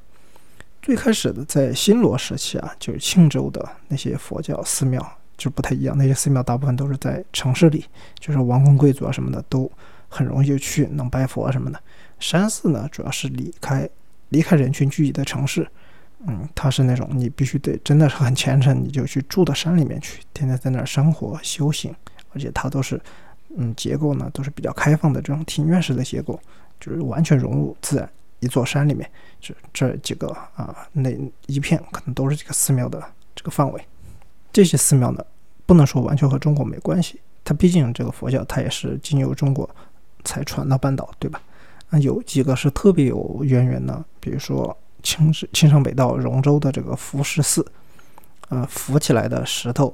[0.82, 5.06] 最开始的在新罗时期啊，就是庆州的那些佛教寺庙。
[5.38, 7.86] 就不太一样，那些寺庙大部分都是在城市里，
[8.20, 9.72] 就是王公贵族啊什么的都
[10.10, 11.80] 很容易就去能拜佛啊什么的。
[12.20, 13.88] 山寺呢，主要是离开
[14.30, 15.68] 离开人群聚集的城市，
[16.26, 21.94] 嗯，它是那种你必须得真的是很虔诚，你就去住到山里面去，天天在那儿生活修行，
[22.34, 23.00] 而且它都是
[23.56, 26.40] 嗯结构呢都是比较开放的这种庭院式的结构，
[26.80, 28.10] 就是完全融入自然。
[28.40, 29.10] 一座山里面，
[29.42, 31.10] 这这几个啊那
[31.48, 33.04] 一片可能都是这个寺庙的
[33.36, 33.84] 这个范围。
[34.58, 35.24] 这些寺庙呢，
[35.68, 39.70] 不能说完全和中国没关系，它毕竟这个佛教它也是经由中国
[40.24, 41.40] 才传到半岛，对吧？
[41.92, 47.64] 啊，有几个是特别有渊源的，比如说青青城北道荣州的这个浮石寺，
[48.50, 49.94] 呃，浮起来的石头，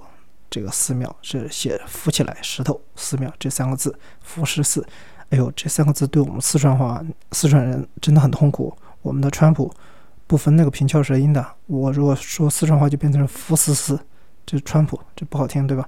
[0.50, 4.88] 这个寺庙是写“浮起来石头寺庙”这三个字，浮石寺。
[5.32, 8.74] 哎呦，这三个字对我们四川话四川人真的很痛苦。
[9.02, 9.70] 我们的川普
[10.26, 14.00] 不分那个平翘舌音的，我如果说四川话就变成“浮斯寺”，
[14.46, 15.88] 这川普这不好听，对吧？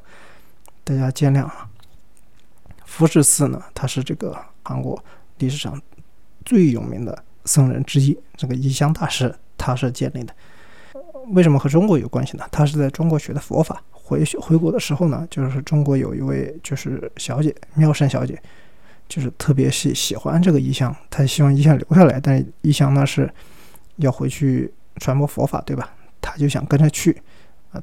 [0.83, 1.69] 大家见谅啊。
[2.85, 5.03] 浮石寺呢，它是这个韩国
[5.39, 5.81] 历史上。
[6.45, 10.35] 最有名的僧人之一，这个一香大师，他是建立的。
[11.29, 12.47] 为什么和中国有关系呢？
[12.51, 18.39] 他是在中国学的佛法，回回国的时候呢，就是中国有一位就是小姐妙善小姐，
[19.09, 23.27] 就是特别喜喜欢这个一香，她希望一香留下来，但是一香呢是
[23.95, 25.89] 要回去传播佛法，对吧？
[26.21, 27.19] 他就想跟着去，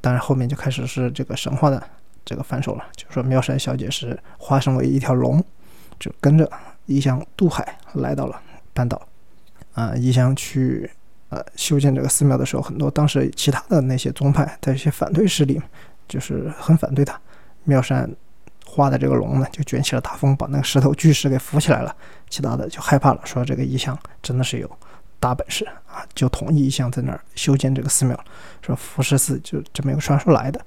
[0.01, 1.83] 当然后面就开始是这个神话的
[2.25, 5.45] 这个反手了，就说妙善小姐是化身为一条龙，
[5.99, 6.51] 就跟着
[6.87, 8.41] 一香渡海来到了。
[8.75, 9.07] 半岛，
[9.75, 10.91] 啊，一香去
[11.29, 15.61] 呃修建这个寺庙的时候，很多当时其他的那些宗派的一些反对势力，
[16.09, 17.21] 就是很反对他。
[17.65, 18.11] 妙善
[18.65, 21.95] 画的这个龙呢，就卷起了大风，把那个石头巨石给扶起来了。
[22.31, 24.79] 其他的就害怕了，说这个一香真的是有
[25.23, 28.19] 大本事啊，就同意一香在那儿修建这个寺庙。
[28.61, 30.61] 说浮石寺就这么一个传说来的。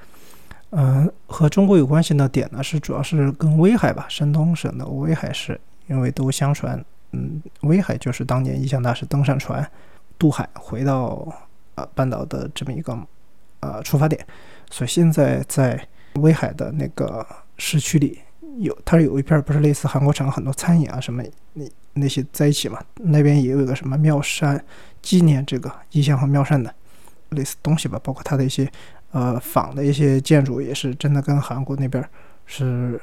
[0.70, 6.84] 嗯，和中国有关系的点呢，是主要是跟威海吧，山东省的威海市，因为都相传。
[7.12, 9.70] 嗯，威海就是当年一向大师登上船
[10.18, 11.28] 渡海回到
[11.76, 12.98] 呃半岛的这么一个
[13.60, 14.26] 呃出发点，
[14.72, 17.26] 所以现在在威海的那个
[17.58, 18.20] 市区里
[18.60, 21.22] 有，它有一片不是类似韩国城很多餐饮啊什么
[21.54, 21.66] 那
[21.96, 24.64] 那些在一起嘛，那边也有个什么妙山
[25.02, 26.74] 纪念这个一向和妙善的
[27.30, 28.72] 类似东西吧，包括它的一些
[29.12, 32.08] 呃仿的一些建筑也是真的跟韩国那边
[32.46, 33.02] 是。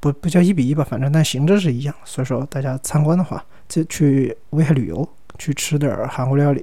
[0.00, 5.08] 不不叫一比一吧，反正但形制是一样，所以说大家参观的话，就去威海旅游，
[5.38, 6.62] 去吃点韩国料理，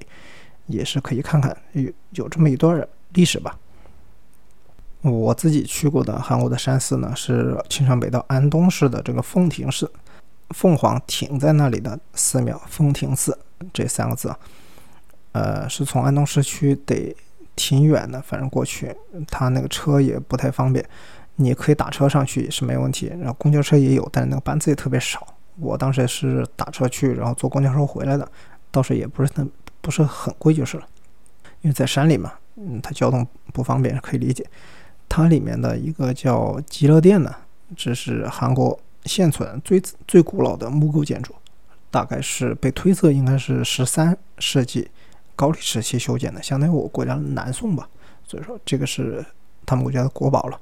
[0.67, 3.57] 也是可以看看有有这么一段历史吧。
[5.01, 9.91] 我自己去过的韩国的山寺呢，是青山北道安东市的这个凤亭寺，
[10.53, 13.37] 凤凰亭在那里的寺庙凤亭寺
[13.73, 14.33] 这三个字，
[15.31, 17.15] 呃，是从安东市区得
[17.55, 18.95] 挺远的，反正过去
[19.27, 20.85] 他那个车也不太方便。
[21.37, 25.25] 你可以打车上去是没问题，然后公交车也有，但是那个班次也特别少。
[25.57, 28.29] 我当时是打车去，然后坐公交车回来的，
[28.69, 29.47] 倒是也不是那
[29.79, 30.87] 不是很贵就是了。
[31.61, 34.45] 因为在山里嘛，嗯，它交通不方便可以理解。
[35.09, 37.33] 它里面的一个叫极乐殿呢，
[37.75, 41.33] 这是韩国现存最最古老的木构建筑，
[41.89, 44.89] 大概是被推测应该是十三世纪
[45.35, 47.89] 高丽时期修建的，相当于我国家的南宋吧。
[48.23, 49.25] 所以说这个是
[49.65, 50.59] 他们国家的国宝了。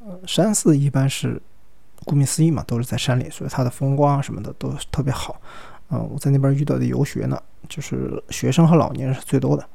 [0.00, 1.40] 呃山寺一般是，
[2.04, 5.40] 顾名思义嘛，都是在山里，所以它的风光什么的都特别好。
[5.90, 9.66] 嗯，我在那边遇到的游学呢，就是学生和老年人是最多的，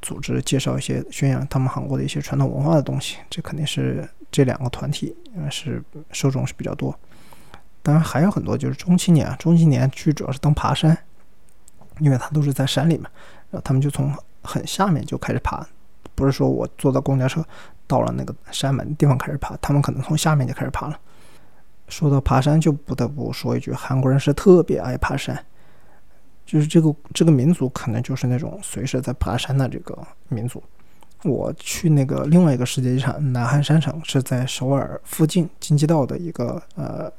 [0.00, 6.92] 组织介绍一些宣扬他们韩国的一些传统文化的东西，这肯定是这两个团体呃是受众是比较多。
[7.82, 10.98] 当然还有很多就是中青年啊，中青年去主要是当爬山，
[12.00, 13.08] 因为他都是在山里嘛，
[13.50, 15.64] 然后他们就从很下面就开始爬，
[16.16, 17.44] 不是说我坐到公交车。
[17.88, 20.98] 到了那个山门地方开始爬，他们可能从下面就开始爬了。
[21.88, 25.44] 说到爬山，就不得不说一句，韩国人是特别爱爬山，
[26.46, 30.62] 就是这个这个民族可能就是那种随时在爬山的这个民族。
[31.24, 37.10] 我去那个另外一个世界遗产南汉山城，是在首尔附近京畿道的一个呃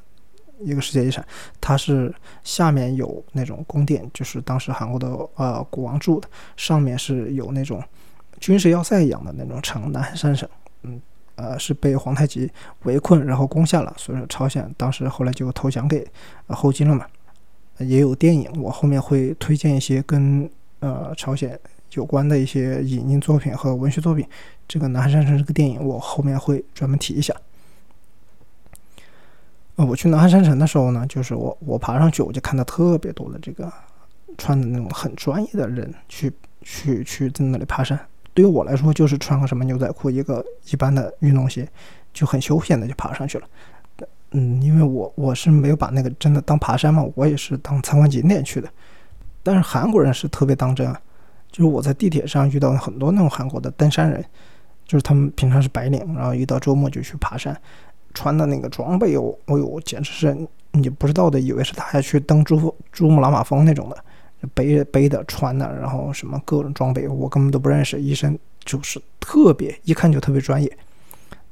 [0.59, 1.25] 一个世界遗产，
[1.61, 2.13] 它是
[2.43, 7.81] 下面有那种宫殿，就是当时韩国的呃国王住的，上面是有那种
[8.39, 10.47] 军事要塞一样的那种城，南汉山城。
[10.83, 11.01] 嗯，
[11.35, 12.51] 呃，是被皇太极
[12.83, 16.05] 围困，然后攻下了，所以说朝鲜当时后来就投降给
[16.47, 17.05] 后金了嘛。
[17.79, 21.59] 也有电影，我后面会推荐一些跟呃朝鲜
[21.95, 24.25] 有关的一些影音作品和文学作品。
[24.67, 27.33] 这个《南山城》这个电影，我后面会专门提一下。
[29.75, 33.71] 呃，我去南山城的时候呢，就是我我爬上去，我就看到特别多的这个
[34.37, 37.99] 穿的那种很专业的人去去去在那里爬山。
[38.33, 41.67] 对于我来说，就是穿个什么牛仔裤，一个一般的运动鞋，
[42.13, 43.47] 就很休闲的就爬上去了。
[44.31, 48.67] 嗯，因为我我是没有把那个真的当爬山嘛，我也是当参观景点去的。
[49.43, 50.99] 但是韩国人是特别当真啊，
[51.53, 54.21] 就是我在地铁上遇到很多那种韩国的登山人，
[54.85, 57.55] 就是他们平常是白领，然后一到周末就去爬山，
[58.13, 60.35] 穿的那个装备，哦，哎呦，简直是
[60.71, 63.97] 你不知道的，以为是他要去登珠珠穆朗玛峰那种的。
[64.53, 68.01] 背背的穿的，然后什么各种装备，我根本都不认识。
[68.01, 70.69] 医生就是特别一看就特别专业，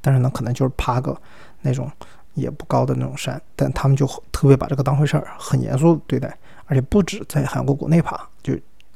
[0.02, 1.18] 但是呢，可能就是爬个
[1.62, 1.90] 那种
[2.34, 6.36] 也不高的那种山，但他们就特别把这个当回事儿，很严肃对待，
[6.66, 8.52] 而且不止在韩国国内爬，就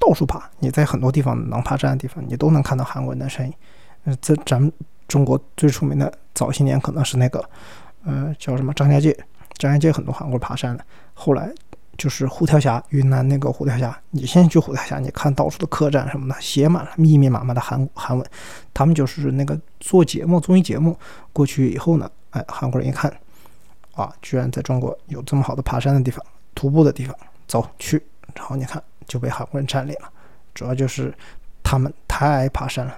[0.07, 0.49] 到处爬。
[0.61, 3.55] 你在很多地方能爬山的地方，你都能看到韩国人的身影。
[4.05, 4.73] 嗯，这咱们
[5.09, 7.45] 中国最出名的早些年可能是那个，
[8.05, 9.17] 呃，叫什么张家界，
[9.55, 11.53] 张家界很多韩国人爬山的，后来。
[11.99, 13.99] 就是虎跳峡，云南那个虎跳峡。
[14.11, 18.27] 你现在去虎跳峡，你看到处的客栈什么的，写满了密密麻麻的韩韩文。
[18.75, 20.95] 他们就是那个做节目综艺节目
[21.33, 23.11] 过去以后呢，哎，韩国人一看，
[23.95, 26.23] 啊，居然在中国有这么好的爬山的地方、
[26.55, 27.17] 徒步的地方，
[27.49, 28.03] 走去。
[28.35, 30.09] 然后你看就被韩国人占领了，
[30.55, 31.15] 主要就是
[31.63, 32.95] 他们太爱爬山了。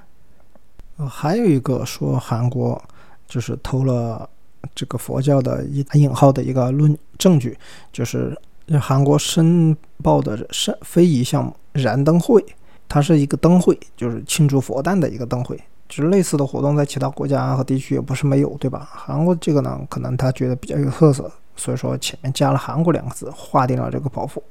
[0.97, 2.81] 呃，还有一个说韩国
[3.27, 4.29] 就是偷了
[4.75, 7.59] 这个佛教的一引号的一个论证据，
[7.93, 8.37] 就是。
[8.79, 12.45] 韩国申报的申非遗项目燃灯会，
[12.87, 15.59] 它是一个灯会，就是庆祝佛诞的一个灯会。
[15.89, 18.87] 就是类似的活动在其他国家和地区也不是没有，对吧？
[18.93, 24.43] 韩国这个呢，可能他觉得比较有特色，所以说前面加了“韩国”两个字，划定了这个保护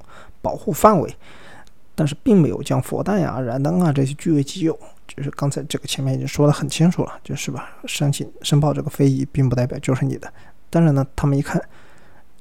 [0.42, 1.16] 保护范围，
[1.98, 4.78] 但是并没有将佛诞呀、燃灯啊这些据为己有。
[5.08, 7.70] 就是刚才这个前面已经说得很清楚了，就是吧？
[7.86, 10.32] 申请申报这个非遗，并不代表就是你的。
[10.70, 11.60] 但是呢，他们一看。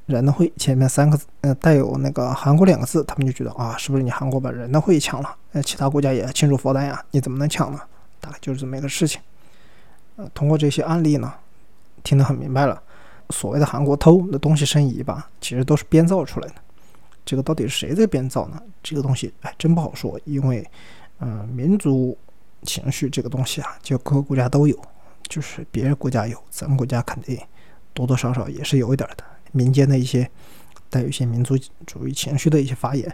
[0.06, 5.36] 人的会前面三个字，呃，带有那个韩国两个字，他们就觉得啊，是不是你韩国把人的会抢了？
[5.52, 7.82] 呃，其他国家也庆祝佛诞呀，你怎么能抢呢？
[8.22, 9.20] 大概就是这么一个事情。
[10.16, 11.34] 呃，通过这些案例呢，
[12.04, 12.82] 听得很明白了，
[13.32, 16.56] 所谓的韩国偷的东西申遗吧，其实都是编造出来的。
[17.28, 18.58] 这个到底是谁在编造呢？
[18.82, 20.66] 这个东西哎，真不好说，因为，
[21.20, 22.18] 嗯，民族
[22.64, 24.82] 情绪这个东西啊，就各个国家都有，
[25.28, 27.38] 就是别人国家有，咱们国家肯定
[27.94, 29.26] 多多少少也是有一点的。
[29.52, 30.30] 民间的一些
[30.90, 33.06] 带有一些民族主义情绪的一些发言，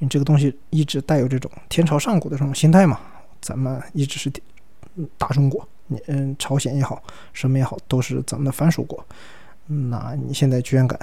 [0.00, 2.98] 因为这个东西一直带有这种天朝上国的这种心态嘛。
[3.40, 4.28] 咱们一直是
[5.16, 7.00] 大中国，你嗯，朝鲜也好，
[7.32, 9.06] 什么也好，都是咱们的藩属国。
[9.66, 10.98] 那你现在居然敢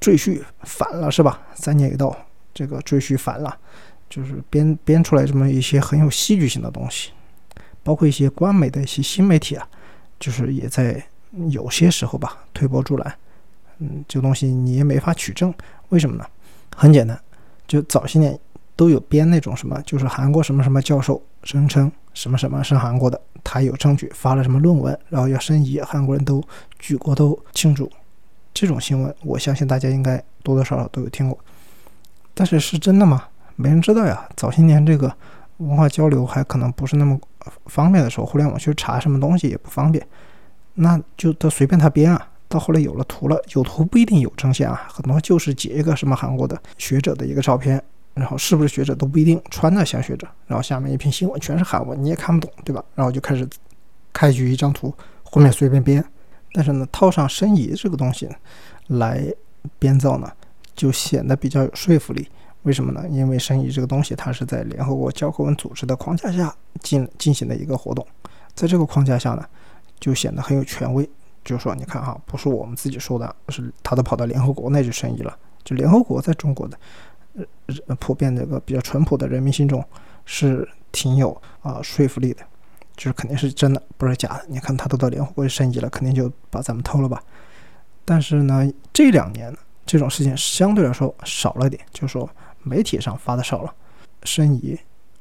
[0.00, 1.40] 赘婿反了是吧？
[1.54, 2.16] 三年一到，
[2.54, 3.56] 这个赘婿反了，
[4.08, 7.10] 就是编编出来这么一些很有戏剧性的东西，
[7.82, 9.68] 包括一些官媒的一些新媒体啊，
[10.20, 11.02] 就是也在
[11.50, 13.14] 有些时候吧推波助澜。
[13.78, 15.52] 嗯，这个东西你也没法取证，
[15.90, 16.24] 为什么呢？
[16.74, 17.18] 很简单，
[17.66, 18.38] 就早些年
[18.74, 26.42] 都有编那种什么，就是韩国什么什么教授声称什么什么是韩国的，他有证据发了什么论文，然后要申遗，韩国人都
[26.78, 27.90] 举国都庆祝，
[28.52, 31.38] 这种新闻我相信大家应该多多少少都有听过。
[32.34, 33.24] 但是是真的吗？
[33.56, 34.28] 没人知道呀。
[34.36, 35.12] 早些年这个
[35.58, 37.18] 文化交流还可能不是那么
[37.66, 40.06] 方便的时候，互联网去查什么东西也不方便，
[40.74, 42.28] 那就都随便他编啊。
[42.48, 47.82] 到后来有了图了，有图不一定有真相啊，很多就是截一个什么韩国的学者的一个照片，
[48.14, 52.82] 然后是不是学者都不一定，穿的像学者，然后下面一篇新闻全是韩文，你也看不懂，对吧？
[52.94, 53.46] 然后就开始
[54.14, 56.02] 开局一张图，后面随便编，
[56.52, 58.28] 但是呢，套上申遗这个东西
[58.86, 59.24] 来
[59.78, 60.30] 编造呢，
[60.74, 62.28] 就显得比较有说服力。
[62.62, 63.08] 为什么呢？
[63.08, 68.06] 因为申遗这个东西它是在联合国教科文组织的框架下进进行的一个活动，
[68.54, 69.44] 在这个框架下呢，
[70.00, 71.08] 就显得很有权威。
[71.44, 75.34] 就是说你看哈，不是我们自己说的，是他都跑到联合国那去申遗了。
[75.64, 76.78] 就联合国在中国的
[77.86, 79.82] 呃普遍这个比较淳朴的人民心中
[80.26, 82.42] 是挺有啊说服力的，
[82.98, 84.44] 就是肯定是真的，不是假的。
[84.48, 87.22] 你看他都到联合国去申遗了，肯定就把咱们偷了吧？
[88.04, 89.56] 但是呢，这两年
[89.86, 92.28] 这种事情相对来说少了点，就说
[92.62, 93.72] 媒体上发的少了，
[94.24, 94.78] 申遗、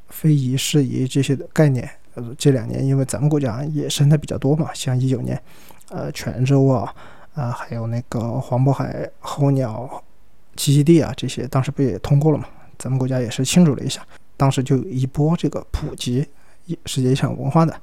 [0.09, 5.41] 非遗、事遗这些的概念，呃，这两年因为咱们国家也生的比较多嘛，像一九年。
[5.89, 6.93] 呃，泉州啊，
[7.33, 10.03] 啊，还有那个黄渤海候鸟
[10.57, 12.43] 栖息地啊，这些当时不也通过了嘛？
[12.77, 14.05] 咱们国家也是庆祝了一下，
[14.35, 16.27] 当时就一波这个普及
[16.85, 17.79] 世界遗产文化的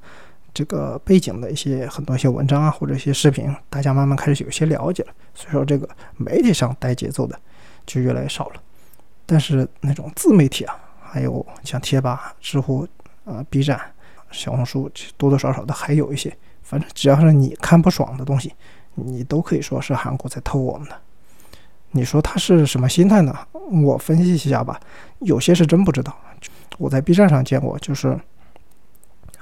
[0.53, 5.13] 这个背景的一些很多一些文章啊，或者一些视频，大家慢慢开始有些了解了。
[5.35, 7.39] 所以说，这个媒体上带节奏的
[7.87, 8.63] 就越来越少了。
[9.27, 12.87] 但是那种自媒体啊，还有像贴吧、知乎、
[13.25, 13.81] 啊 B 站、
[14.31, 16.37] 小红书，多多少少的还有一些。
[16.63, 18.53] 反正只要是你看不爽的东西，
[18.95, 20.97] 你都可以说是韩国在偷我们的。
[21.91, 23.37] 你说他是什么心态呢？
[23.85, 24.81] 我分析一下吧。
[25.21, 26.17] 有些是真不知道。
[26.79, 28.19] 我在 B 站上见过，就是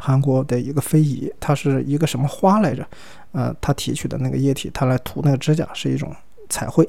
[0.04, 2.84] 韩国的一个非遗，它是一个什么花来着？
[3.30, 6.12] 呃，它提取的那个液体，它来涂那个指甲是一种
[6.48, 6.84] 彩绘。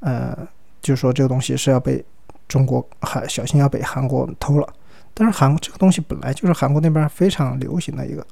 [0.00, 0.36] 呃，
[0.80, 2.04] 就说这个东西是要被
[2.48, 4.68] 中国还小心要被韩国偷了。
[5.14, 8.26] 但是韩国这个东西本来就是韩国那边非常流行的一个。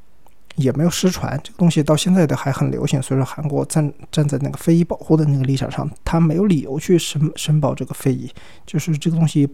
[0.57, 3.01] 也没有失传，这个东西到现在的还很流行。
[3.01, 8.29] 所以说，韩国站站在那个非遗保护的那个立场上，他没有理由去申申报这个非遗，
[8.67, 9.49] 就是这个东西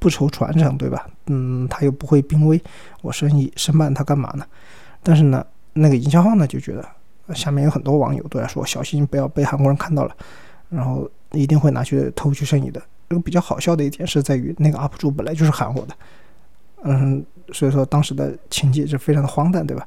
[0.00, 1.08] 不愁传承，对吧？
[1.26, 2.60] 嗯，他又不会濒危，
[3.02, 4.44] 我申遗申办它干嘛呢？
[5.02, 10.16] 但是呢，那个营销号呢就觉得，下面有很多网友都在说小心不要被韩国人看到了，
[10.68, 12.82] 然后一定会拿去偷去生意的。
[13.08, 15.94] 这个比较好笑的一点是在于那个 UP 主本来就是韩国的，
[16.84, 19.86] 嗯，所以说当时的情节是非常的荒诞，对吧？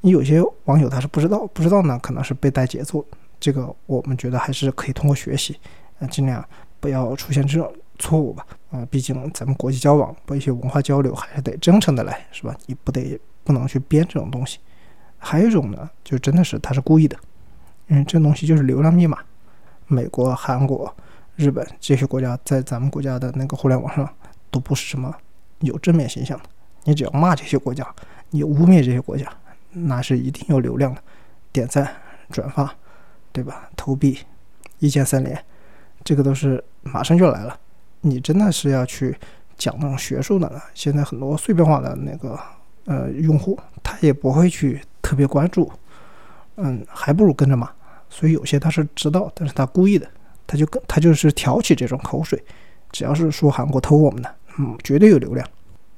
[0.00, 3.04] 你有些网友他是不知道，不知道呢，可能是被带节奏。
[3.40, 5.56] 这个我们觉得还是可以通过学习，
[5.98, 6.44] 呃，尽量
[6.80, 8.46] 不要出现这种错误吧。
[8.70, 12.56] 啊，毕竟咱们国际交往，把一些文化交流还是得真诚的来，是吧？
[12.66, 14.58] 你不得不能去编这种东西。
[15.18, 17.16] 还有一种呢，就真的是他是故意的，
[17.88, 19.18] 因为这东西就是流量密码。
[19.86, 20.94] 美国、韩国、
[21.34, 24.08] 日本这些国家在咱们国家的那个互联网上
[24.50, 25.14] 都不是什么
[25.60, 26.44] 有正面形象的。
[26.84, 27.86] 你只要骂这些国家，
[28.30, 29.26] 你污蔑这些国家。
[29.70, 31.02] 那是一定有流量的，
[31.52, 31.94] 点赞、
[32.30, 32.74] 转发，
[33.32, 33.68] 对吧？
[33.76, 34.18] 投币，
[34.78, 35.44] 一键三连，
[36.02, 37.58] 这个都是马上就来了。
[38.00, 39.16] 你真的是要去
[39.56, 40.62] 讲那种学术的了？
[40.74, 42.38] 现在很多碎片化的那个
[42.84, 45.70] 呃用户，他也不会去特别关注，
[46.56, 47.70] 嗯，还不如跟着骂。
[48.10, 50.08] 所以有些他是知道，但是他故意的，
[50.46, 52.42] 他就跟他就是挑起这种口水。
[52.90, 55.46] 只要是说韩国偷我们的，嗯，绝对有流量。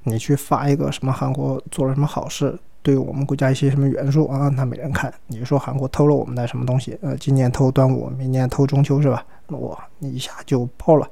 [0.03, 2.59] 你去发一个什么韩国做了什么好事？
[2.83, 5.13] 对我们国家一些什么元素啊，那没人看。
[5.27, 6.99] 你说韩国偷了我们的什么东西？
[7.03, 9.23] 呃，今年偷端午，明年偷中秋是吧？
[9.47, 11.07] 那我，你一下就爆了，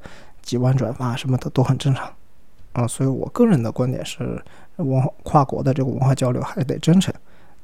[0.48, 2.10] 几万转发什么的都很正常
[2.72, 2.86] 啊。
[2.86, 4.42] 所以我个人的观点是，
[4.76, 7.12] 文化跨国的这个文化交流还得真诚。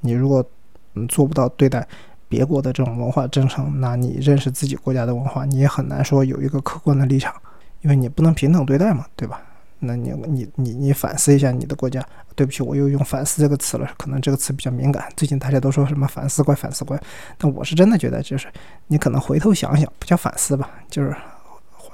[0.01, 0.45] 你如果
[0.93, 1.89] 嗯做不到对待
[2.28, 7.35] 别国的这种文化真诚，那你认识自己国家的文化，你也很难说有一个客观的立场，
[7.80, 9.41] 因为你不能平等对待嘛，对吧？
[9.80, 12.05] 那你你你你反思一下你的国家。
[12.37, 15.09] 对不起，我又用“反思”这个词了，可能这个词比较敏感。
[15.16, 17.01] 最近大家都说什么“反思怪”“反思怪”，
[17.39, 18.49] 但我是真的觉得，就是
[18.89, 21.14] 你可能回头想想，不叫反思吧，就是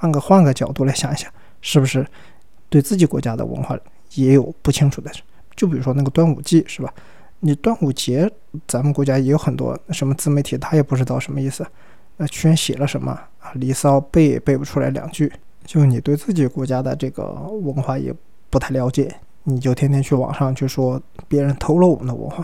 [0.01, 1.31] 换个换个角度来想一想，
[1.61, 2.03] 是不是
[2.69, 3.77] 对自己国家的文化
[4.15, 5.11] 也有不清楚的？
[5.55, 6.91] 就比如说那个端午节，是吧？
[7.41, 8.27] 你端午节，
[8.67, 11.63] 咱们国家也有很多什么自媒体，他也不知道什么意思，
[12.17, 13.51] 那居然写了什么啊？
[13.59, 15.31] 《离骚》背也背不出来两句。
[15.65, 17.23] 就你对自己国家的这个
[17.61, 18.11] 文化也
[18.49, 22.43] 不太了解，你就天天去网上去说别人偷了我们的文化，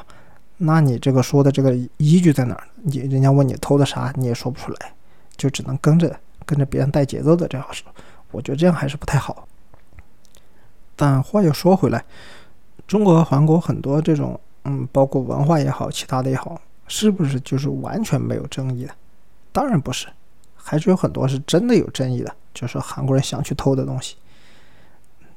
[0.58, 2.68] 那你这个说的这个依据在哪儿？
[2.84, 4.93] 你人家问你偷的啥，你也说不出来，
[5.36, 6.16] 就只能跟着
[6.48, 7.88] 跟着别人带节奏的这样说。
[8.32, 9.48] 我觉得这样还是不太好。
[10.95, 12.04] 但话又说回来，
[12.88, 18.95] 中国和韩国很多这种，嗯，包括文化也好，其他的也好，是不是就是完全没有争议的？
[19.52, 20.08] 当然不是，
[20.56, 22.34] 还是有很多是真的有争议的。
[22.54, 24.16] 就是韩国人想去偷的东西，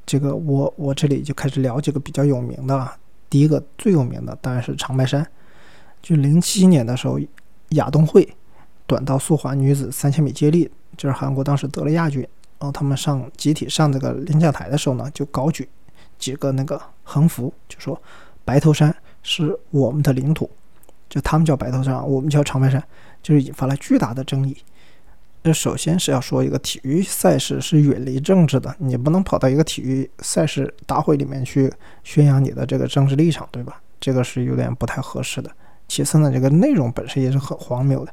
[0.07, 2.97] 这个我我这里就开始聊几个比较有名的了。
[3.29, 5.27] 第一个最有名的当然是长白山，
[6.01, 7.21] 就零七年的时候
[7.73, 8.27] 亚冬会
[8.87, 10.71] 短道速滑女子三千米接力，
[11.01, 12.21] 就是韩国当时得了亚军，
[12.59, 15.67] 然后他们上集体上这个领奖台的时候呢，就高举
[16.19, 17.99] 几个那个横幅，就说
[18.45, 20.51] 白头山是我们的领土，
[21.09, 22.85] 就他们叫白头山，我们叫长白山，
[23.23, 24.55] 就是引发了巨大的争议。
[25.43, 31.73] 这首先是要说一个体育赛事是远离政治的，你不能跑到一个体育赛事大会里面去
[32.05, 33.81] 宣扬你的这个政治立场，对吧？
[33.99, 35.51] 这个是有点不太合适的。
[35.89, 38.13] 其次呢，这个内容本身也是很荒谬的。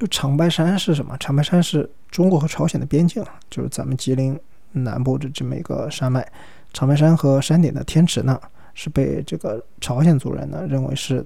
[0.00, 1.14] 就长白山是什么？
[1.18, 4.36] 长白山是中国和朝鲜的边境，就是咱们吉林
[4.72, 6.26] 南部的这么一个山脉。
[6.72, 8.40] 长白山和山顶的天池呢，
[8.72, 11.22] 是被这个朝鲜族人呢认为是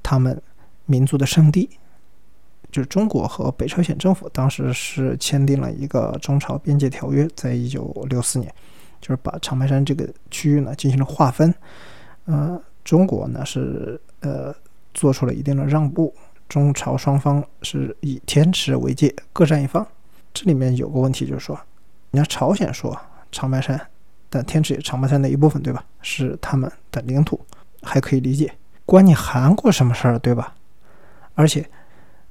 [0.00, 0.40] 他们
[0.86, 1.68] 民族的圣地。
[2.70, 8.54] 就是中国和北朝鲜政府当时是签订了一个中朝边界条约，在一九六四年，
[9.00, 11.52] 就是把长白山这个区域呢进行了划分。
[12.26, 14.54] 呃，中国呢是呃
[14.94, 16.14] 做出了一定的让步，
[16.48, 19.86] 中朝双方是以天池为界，各占一方。
[20.32, 21.58] 这里面有个问题就是说，
[22.10, 22.98] 你看朝鲜说
[23.30, 23.80] 长白山，
[24.28, 25.84] 但天池也长白山的一部分，对吧？
[26.00, 27.40] 是他们的领土，
[27.82, 28.52] 还可以理解，
[28.86, 30.54] 关你韩国什么事儿，对吧？
[31.34, 31.68] 而且。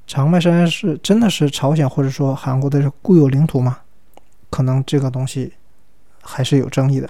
[0.09, 3.79] 长白山是真的是朝鲜或者说韩国的固有领土吗？
[4.49, 5.51] 可能这个东西
[6.21, 7.09] 还是有争议的。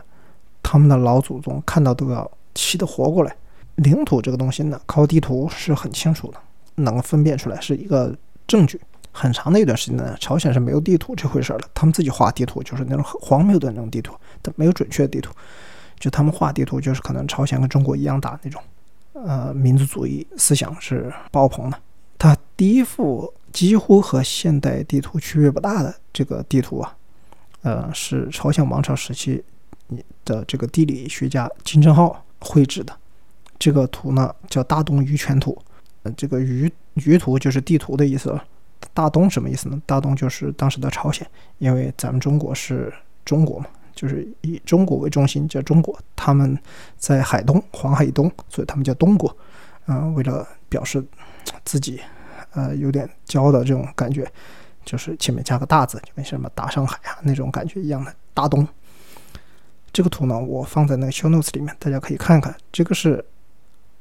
[0.63, 3.35] 他们的老祖宗看到都要气得活过来。
[3.75, 6.39] 领土这个东西呢，靠地图是很清楚的，
[6.77, 8.15] 能分辨出来是一个
[8.47, 8.79] 证据。
[9.11, 15.33] 很长的一段时间呢，朝鲜是没有地图这回事儿的，他们自己画地图就是那种很荒谬的那种地图，但没有准确的地图。
[15.99, 18.61] 就他们画地图就是可能朝鲜跟中国一样大那种，
[19.13, 21.79] 呃，民族主义思想是爆棚的。
[22.19, 26.95] 它第一幅几乎和现代地图区别不大的这个地图啊，
[27.63, 29.43] 呃，是朝鲜王朝时期
[30.23, 32.95] 的这个地理学家金正浩绘制的。
[33.57, 35.57] 这个图呢叫大东舆权图，
[36.11, 38.43] 这个舆舆图就是地图的意思了。
[38.93, 39.81] 大东什么意思呢？
[39.85, 41.27] 大东就是当时的朝鲜，
[41.57, 42.93] 因为咱们中国是
[43.25, 45.97] 中国嘛，就是以中国为中心叫中国。
[46.15, 46.57] 他们
[46.97, 49.35] 在海东，黄海以东，所以他们叫东国。
[49.87, 51.03] 嗯，为了表示
[51.63, 51.99] 自己
[52.53, 54.29] 呃有点骄傲的这种感觉，
[54.83, 58.67] 就是前面加个大字，就跟什么大上海啊那种感觉一样的大东。
[59.93, 62.55] 这个图呢，我放在那个 show notes 里面，大家可以看看。
[62.71, 63.23] 这个是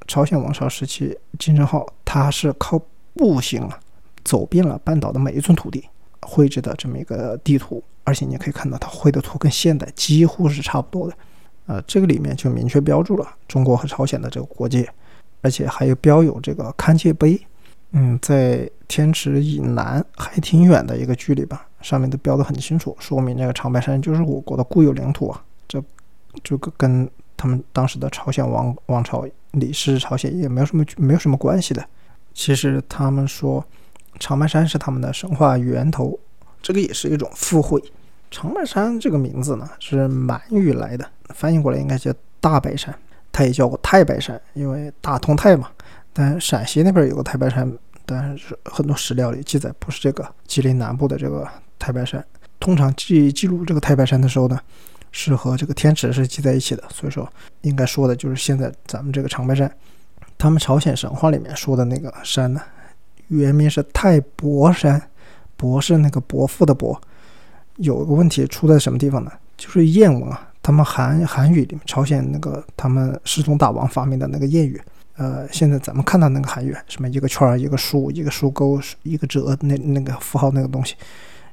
[0.07, 2.81] 朝鲜王朝时期金正浩，他是靠
[3.15, 3.79] 步行啊
[4.25, 5.85] 走遍了半岛的每一寸土地
[6.23, 11.17] 绘制的这么一个地图，而且你也可以看到他绘的图跟现代几乎是差不多的。
[11.67, 14.89] 呃，这个里面就明确标注了中国和朝鲜的这个国界，
[15.43, 17.41] 而且还有标有这个勘界碑。
[17.93, 25.43] 嗯，在天池以南还挺远的一个距离吧，上面都标的很清楚，说明这个长白山就是我国的固有领土啊。
[25.67, 25.83] 这
[26.43, 29.27] 这个跟他们当时的朝鲜王王朝
[29.57, 31.85] 李氏朝鲜也没有什么没有什么关系的。
[32.33, 33.65] 其实他们说
[34.19, 36.19] 长白山是他们的神话源头，
[36.63, 37.83] 这个也是一种附会。
[38.31, 42.95] 长白山这个名字呢是满语来的，翻译过来应该叫大白山，
[43.33, 45.69] 它也叫过太白山，因为大通太嘛。
[46.13, 47.71] 但陕西那边有个太白山，
[48.05, 51.47] 但是很多史料里记载不是这个吉林南部的这个
[51.79, 52.25] 太白山。
[52.59, 54.59] 通常记记录这个太白山的时候呢，
[55.19, 57.27] 是和这个天池是系在一起的，所以说
[57.63, 59.71] 应该说的就是现在咱们这个长白山。
[60.37, 62.61] 他们朝鲜神话里面说的那个山呢，
[63.29, 65.01] 原名是太伯山，
[65.57, 67.01] 伯是那个伯父的伯。
[67.77, 69.33] 有个问题出在什么地方呢？
[69.57, 74.79] 就是谚文啊，他们韩韩语里面，朝鲜那个他们世宗大王发明的那个谚语。
[75.17, 80.95] 呃，现在咱们看到那个韩语，什么一个圈儿、一个竖、一个竖钩、一个折，那那个符号那个东西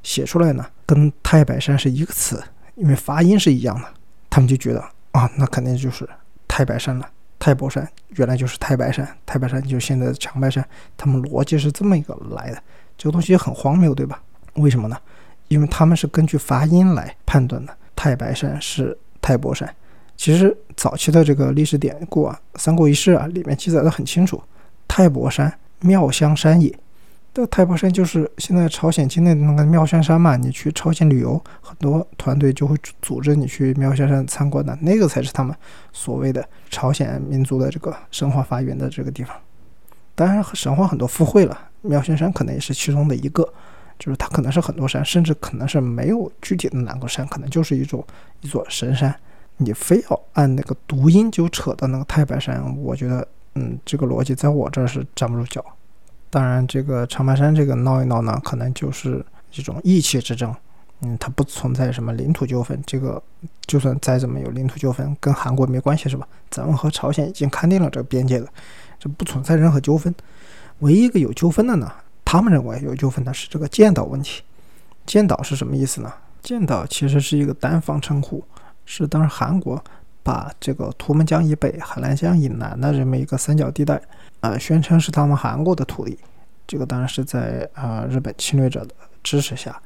[0.04, 2.44] 写出来呢，跟太白山是一个词，
[2.76, 3.88] 因为发音是一样的，
[4.30, 6.08] 他们就觉得啊，那肯定就是
[6.48, 7.10] 太白山了。
[7.40, 10.66] 太伯山原来就是太白山，太白山就是现在的长白山，
[10.96, 12.64] 他们逻辑是这么一个来的，
[12.98, 14.22] 这个东西很荒谬，对吧？
[14.54, 14.98] 为什么呢？
[15.50, 19.70] 因为他们是根据发音来判断的，太白山是太伯山。
[20.16, 24.42] 其实早期的这个历史典故啊，《三国一世》啊，里面记载的很清楚，
[24.88, 26.74] 太伯山，妙香山也。
[27.34, 30.38] 这太白山就是现在朝鲜境内的那个妙香山嘛。
[30.38, 35.56] 你去朝鲜旅游，很多团队就会组织你去妙香山参观的，那个才是他们
[35.92, 39.36] 所谓的朝鲜民族的这个神话发源的这个地方。
[40.14, 43.44] 当然，神话很多附会了，妙香山可能也是其中的一个，
[43.98, 48.06] 就是它可能是很多山，甚至可能是没有具体的哪个山，可能就是一座
[48.42, 49.14] 一座神山。
[49.58, 55.66] 你非要按那个读音就扯到那个太白山，我觉得，嗯，这个逻辑在我这儿是站不住脚。
[56.34, 60.52] 当然，这个长白山这个闹一闹呢，可能就是一种意气之争，
[61.02, 62.82] 嗯，它不存在什么领土纠纷。
[62.88, 63.22] 这个
[63.68, 66.28] 就算再怎么有领土纠纷，跟韩国没关系是吧？
[66.50, 68.48] 咱们和朝鲜已经勘定了这个边界了，
[68.98, 70.12] 这不存在任何纠纷。
[70.80, 71.94] 唯一一个有纠纷的呢，
[72.26, 74.42] 他们认为有纠纷的是这个建岛问题。
[75.06, 76.12] 建岛是什么意思呢？
[76.42, 78.44] 建岛其实是一个单方称呼。
[78.86, 79.80] 是当时韩国
[80.24, 84.02] 把这个图们江以北、海兰江以南的这么一个三角地带，
[84.44, 86.20] 呃，宣称是他们韩国的土地。
[86.68, 89.82] 这个当然是在啊日本侵略者的支持下，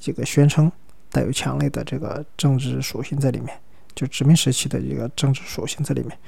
[0.00, 0.70] 这个宣称
[1.08, 3.56] 带有强烈的这个政治属性在里面，
[3.94, 6.18] 就殖民时期的一个政治属性在里面。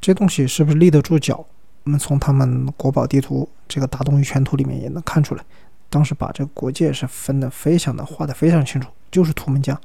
[0.00, 1.44] 这东西是不是立得住脚？
[1.82, 5.44] 我们从他们国宝地图这个大东夷全图里面也能看出来，
[5.90, 9.76] 当时把这个国界是分得非常的画得非常清楚，就是图们江。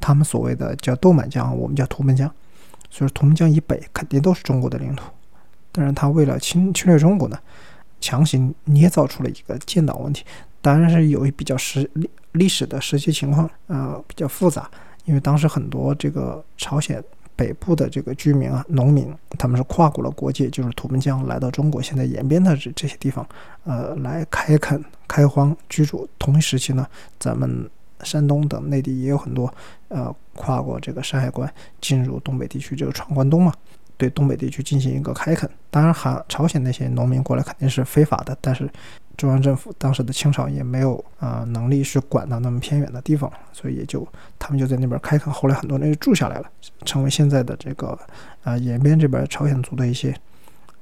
[0.00, 2.32] 他们所谓的叫豆满江，我们叫图们江，
[2.90, 5.04] 所以说图们江以北肯定都是中国的领土。
[5.72, 7.38] 但是他为了侵侵略中国呢，
[8.00, 10.24] 强行捏造出了一个建岛问题。
[10.60, 14.70] 当然是有比较实历历史的实际情况，呃，比较复杂。
[15.04, 17.02] 因为当时很多这个朝鲜
[17.34, 23.26] 北部的这个居民啊，农民，他们是跨过了国界，就是图们江来到中国现在延边的这这些地方，
[23.64, 26.08] 呃，来开垦开荒居住。
[26.18, 26.86] 同一时期呢，
[27.18, 27.68] 咱们。
[28.02, 29.52] 山东等内地也有很多，
[29.88, 31.46] 呃，跨过这个山海关
[31.82, 33.52] 进入东北地区，这个闯关东嘛，
[34.00, 35.48] 对东北地区进行一个开垦。
[35.70, 38.68] 当然，韩朝鲜那些农民过来肯定是非法的，但是
[39.18, 45.30] 中央政府当时的清朝也没有啊能力去管到那么偏远的地方，所以也就他们就在那边开垦。
[45.30, 46.50] 后来很多人就住下来了，
[46.86, 47.98] 成为现在的这个
[48.42, 50.14] 啊延边这边朝鲜族的一些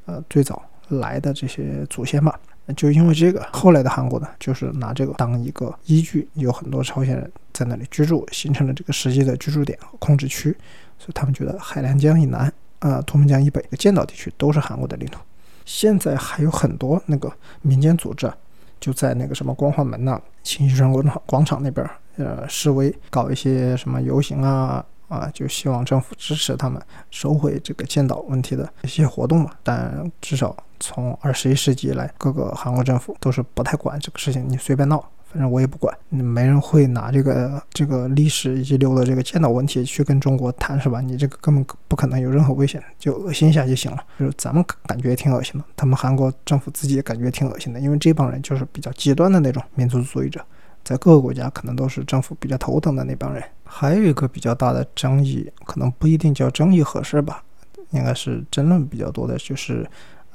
[0.07, 2.39] 呃最早来的这些祖先吧。
[2.77, 10.55] 就因为这个，后来的韩国呢，就是拿这个当一个依据，有很多朝鲜人在那里居住，形成了这个实际的居住点和控制区，
[10.99, 15.21] 所以他们觉得海南江以南，啊，图们江以北的建岛地区都是韩国的领土。
[15.65, 18.33] 现在还有很多那个民间组织，
[18.81, 24.85] 就在那个什么光化门呐、新西川广场广场那边，呃，示威，搞一些什么游行啊。
[25.09, 26.79] 啊，就希望政府支持他们
[27.11, 29.51] 收回这个建岛问题的一些活动嘛。
[29.63, 41.03] 但至少从二十一世纪以来，各个韩国政府都是不太管这个事情，你随便闹，反正我也不管，没人会拿这个这个历史遗留的这个剑道问题去跟中国谈，是吧？
[41.03, 43.99] 你这个根本不可能有任何危险，就恶心一下就行了。
[44.19, 50.41] 就是咱们感觉挺恶心的，他们韩国政府自己也感觉挺恶心的，因为这帮人就是比较极端的那种民族主义者，
[50.83, 53.43] 在各个国家可能都是政府比较头疼的那帮人。
[53.65, 57.43] 还有一个比较大的争议，可能不一定叫争议合适吧，
[57.91, 59.87] 应该是争论比较多的，就是。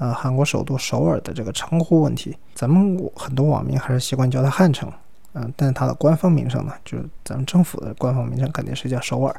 [0.04, 4.92] 呃，韩国首都首尔的这个称呼问题，咱们很多网民还是习惯叫它汉城，
[5.32, 9.34] 嗯，但是它的官方名称呢，就是咱们政府的官方名称肯定是叫首尔，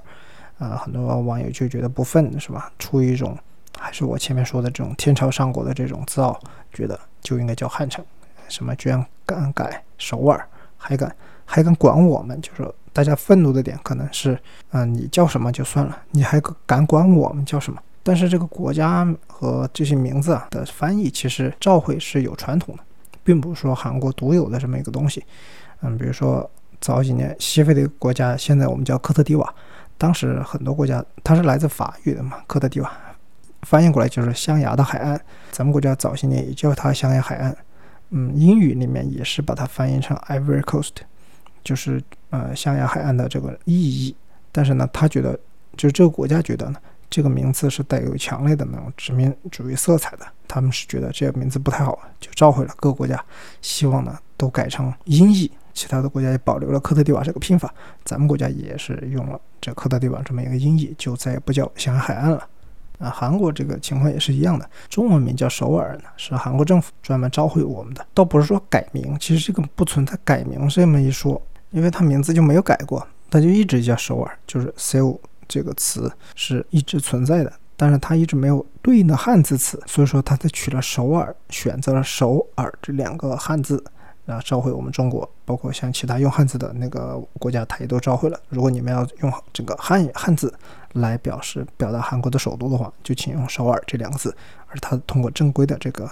[0.58, 2.72] 啊，很多网友就觉得不忿，是吧？
[2.78, 3.36] 出于一种
[3.78, 6.40] 还是我前面说的这种天朝上国的这种自傲，
[6.72, 8.02] 觉得就应该叫汉城，
[8.48, 10.48] 什么居然敢改首尔，
[10.78, 14.40] 还敢还敢管我们，就说大家愤怒的点可能是，
[14.70, 17.78] 嗯，你叫什么就算了，你还敢管我们叫什么？
[18.06, 19.02] 但是这个国家
[19.44, 22.82] 和这些名字啊的翻译，其实召会是有传统的，
[23.22, 25.22] 并不是说韩国独有的这么一个东西。
[25.82, 29.54] 嗯，比如说早几年西非的一个国家，现在我们叫科特迪瓦，
[29.98, 32.90] 当时很多国家它是来自法语的嘛，科特迪瓦
[33.62, 35.20] 翻译过来就是象牙的海岸。
[35.50, 37.54] 咱们国家早些年也叫它象牙海岸。
[38.08, 40.92] 嗯，英语里面也是把它翻译成 Ivory Coast，
[41.62, 44.16] 就是呃象牙海岸的这个意义。
[44.50, 45.38] 但是呢，他觉得
[45.76, 46.78] 就是这个国家觉得呢。
[47.14, 53.24] 这个名字是带有强烈的那种殖民主义色彩的，他们是觉得这个名字不太好，就召回了各个国家，
[53.62, 55.48] 希望呢都改成音译。
[55.72, 57.72] 其他的国家也保留了科特迪瓦这个拼法，
[58.04, 62.48] 咱们国家也是用了这科特迪瓦这么一个音译，就再也不叫象牙海岸了。
[62.98, 71.40] 啊，韩国这个情况也是一样的，中文名叫首尔呢，是韩国政府专门召回我们的，倒不是说改名，其实这个不存在改名这么一说，
[71.70, 75.20] 因为它名字就没有改过，它就一直叫首尔，就是 Seoul。
[75.48, 83.82] 这个词是一直存在的，但是它一直没有对应的汉字词，所以说它才取了首尔，选择了首尔这两个汉字，
[84.24, 88.38] 然后召回我们中国，包括像其他用汉字的那个国家，它也都召回了。
[88.48, 90.52] 如果你们要用这个汉汉字
[90.92, 94.34] 来表示表达韩国的首都的话，就请用首尔这两个字，
[94.68, 96.10] 而它通过正规的这个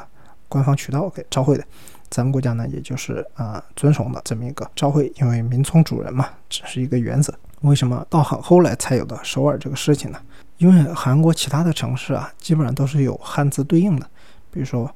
[0.49, 1.64] 官方渠道给召回的。
[2.11, 7.33] 咱们国家呢，也就是啊遵从的这么一个召回，因为民从主人嘛，只是一个原则。
[7.62, 10.20] 为什么到很后来才有的首尔这个事情呢？
[10.58, 14.06] 因为韩国其他的城市啊，基本上都是有汉字对应的，
[14.50, 14.88] 比如说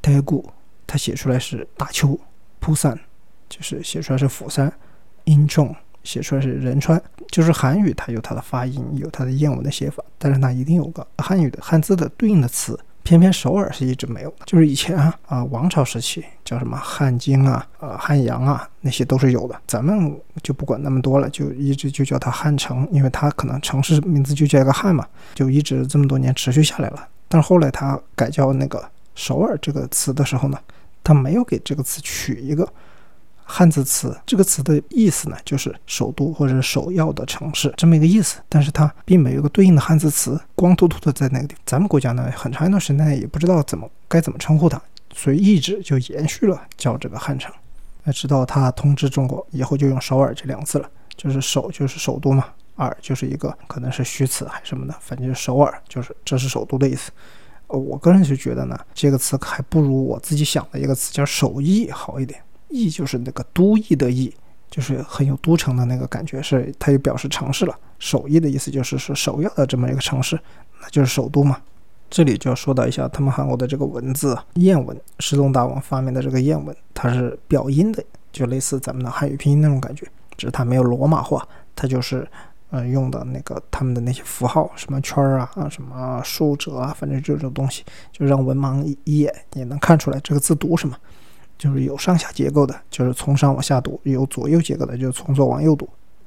[0.00, 0.48] 太谷，
[0.86, 2.18] 它写出来是大邱；
[2.60, 2.98] 釜山
[3.48, 4.68] 就是写出来是釜山；
[5.24, 7.00] 英中写出来是仁川。
[7.28, 12.78] 就是韩语它有它的发音，有它的谚文的写法，但是它一定有个汉语的汉字的对应的词。
[13.02, 19.60] 偏偏首尔是一直没有的，就是以前啊啊王朝时期叫什么汉京啊、呃汉阳啊，那些都是有的。
[19.66, 27.08] 咱们就不管那么多了，就一直就叫它汉城，因为它可能城市名字就叫一个汉嘛，就一直这么多年持续下来了。
[27.28, 28.84] 但是后来它改叫那个
[29.14, 30.58] 首尔这个词的时候呢，
[31.02, 32.68] 它没有给这个词取一个。
[33.52, 41.56] 汉字词这个词的意思呢，就是首都或者首要的城市这么一个意思，但是它并没有一个对应的汉字词，光秃秃的在那个地。
[41.66, 44.80] 咱们国家呢，很长一段时间也不知道怎么该怎么称呼它，
[45.12, 47.52] 所以一直就延续了叫这个汉城。
[48.04, 52.46] 那直到他通知中国以后，就用首尔这两个字了，就是首就是首都嘛，
[52.76, 57.10] 尔就是一个可能是虚词还是什么的，反正首尔就是这是首都的意思。
[57.66, 62.40] 呃，我个人就觉得呢，这个词还不如我自己想的一个词叫首义好一点。
[62.70, 64.32] 邑就是那个都邑的邑，
[64.70, 67.76] 就是很有都城的那个感觉，是它也表示城市了。
[67.98, 70.40] 首邑的意思就是是首要的这么一个城市，
[70.80, 71.58] 那就是首都嘛。
[72.08, 78.02] 这里就要说到一下他们韩国的这个文字谚文，世宗大王发明的这个谚文，它是表音的，
[78.32, 80.04] 就类似咱们的汉语拼音那种感觉，
[80.36, 81.46] 只是它没有罗马化，
[81.76, 82.28] 它就是
[82.70, 90.96] 呃用的那个他们的那些符号，什么圈儿啊啊，什么竖折啊，反正这种东西，就让文盲一眼也能看出来这个字读什么。
[91.60, 95.86] 就是有上下结构的，就是从上往下读；有左右结构的，就是从左往右读。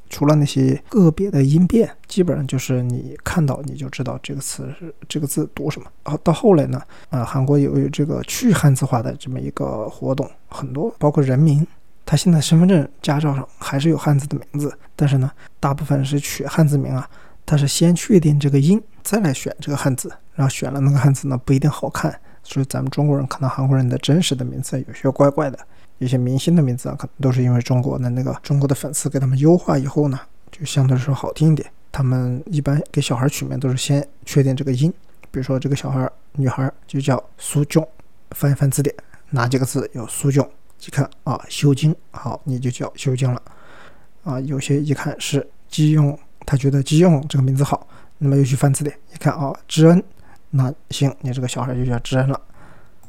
[0.09, 5.87] 除了那些个别的音变，基本上就是你看到你就知道这个词是这个字读什么。
[6.03, 6.79] 然后到后来呢，
[7.09, 11.65] 呃，韩国有这个去汉字化的这么一个活动，很多包括人民，
[12.05, 17.09] 他现在身份证、驾照上还是有汉字的名字，但是呢，大部分是取汉字名啊，
[17.43, 22.15] 他是先确定这个音，再来选这个汉字，然后选了那个汉字呢，不一定好看。
[22.43, 25.57] 所以咱们中国人看到韩国人的真实的名字有些怪怪的，
[25.97, 30.19] 一些明星的名字啊，可能都是因为中国的那个中国的粉丝给他们优化以后呢，
[30.51, 31.69] 就相对来说好听一点。
[31.91, 34.91] 他们一般给小孩取名都是先确定这个音，
[35.31, 37.87] 比如说这个小孩女孩就叫苏炯，
[38.31, 38.93] 翻一翻字典，
[39.29, 40.47] 哪几个字有苏炯？
[40.85, 43.41] 一看啊，修晶，好，你就叫修晶了。
[44.23, 47.87] 啊，有些一看是基用，他觉得基用这个名字好，
[48.17, 50.03] 那么又去翻字典，一看啊，知恩。
[50.55, 52.39] 那行，你这个小孩就叫知恩了。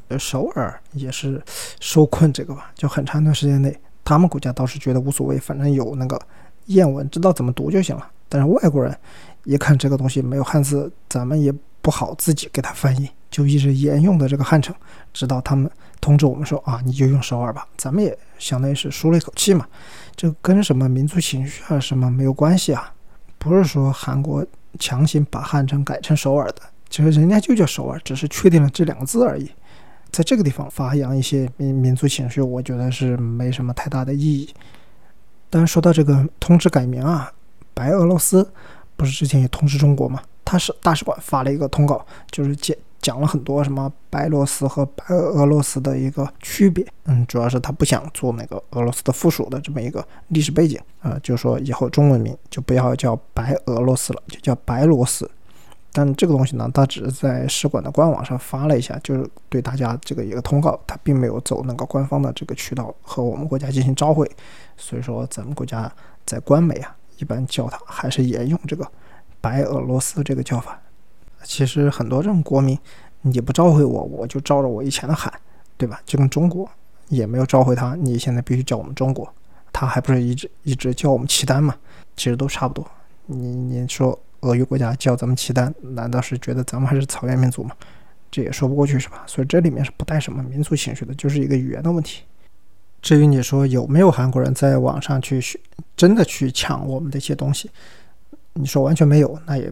[0.07, 1.41] 呃，首尔也是
[1.79, 6.19] 受困这个吧，就很长一段时间内他们国家倒是觉得无所谓，反正有那个
[6.67, 8.11] 谚文，知道怎么读就行了。
[8.27, 8.95] 但是外国人
[9.43, 14.75] 一看这个东西没有汉字，咱们也不好自己给他翻译，就一直沿用的这个汉城，
[15.13, 15.69] 直到他们
[16.01, 19.67] 通知我们说啊，你就用首尔吧，咱们也相当于是舒了一口气嘛。
[20.15, 22.93] 这跟什么民族情绪啊什么没有关系啊，
[23.37, 24.45] 不是说韩国
[24.79, 29.49] 强行把汉城改成首尔的，其实人家就叫首尔，只是确定了这两个字而已。
[30.11, 34.49] 在这个地方发扬一些民民族情绪，我觉得是没什么太大的意义。
[35.49, 37.31] 当然，说到这个通知改名啊，
[37.73, 38.49] 白俄罗斯
[38.95, 40.21] 不是之前也通知中国吗？
[40.45, 46.85] 他是大使馆发了一个通告，就是讲讲了很多什么白罗斯和白俄罗斯的一个区别。
[47.05, 55.29] 嗯，主要是他不想做那个俄罗斯的附属的这么一个历史背景啊，就说以后中文名就不要叫白俄罗斯了，就叫白罗斯。
[55.97, 64.29] 但这个东西呢，他只是在使馆的官网上发了一下，就是对大家这个一个通告，他并没有走那个官方的这个渠道和我们国家进行召回，
[64.75, 65.89] 所以说咱们国家
[66.25, 68.85] 在官媒啊，一般叫他还是沿用这个
[69.39, 70.77] 白俄罗斯这个叫法。
[71.45, 72.77] 其实很多这种国民，
[73.21, 75.33] 你不召回我，我就照着我以前的喊，
[75.77, 76.01] 对吧？
[76.05, 76.69] 就跟中国
[77.07, 79.33] 也没有召回他，你现在必须叫我们中国，
[79.71, 81.73] 他还不是一直一直叫我们契丹嘛？
[82.17, 82.85] 其实都差不多。
[83.27, 84.19] 你你说。
[84.45, 87.75] 俄语国家叫咱们契丹，难道是觉得咱们还是草原民族吗？
[88.31, 89.23] 这也说不过去是吧？
[89.25, 92.23] 所以这里面是不带什么民族情绪的，就是一个语言的问题。
[93.01, 95.41] 至于你说有没有韩国人在网上去
[95.95, 97.69] 真的去抢我们的一些东西，
[98.53, 99.71] 你说完全没有，那也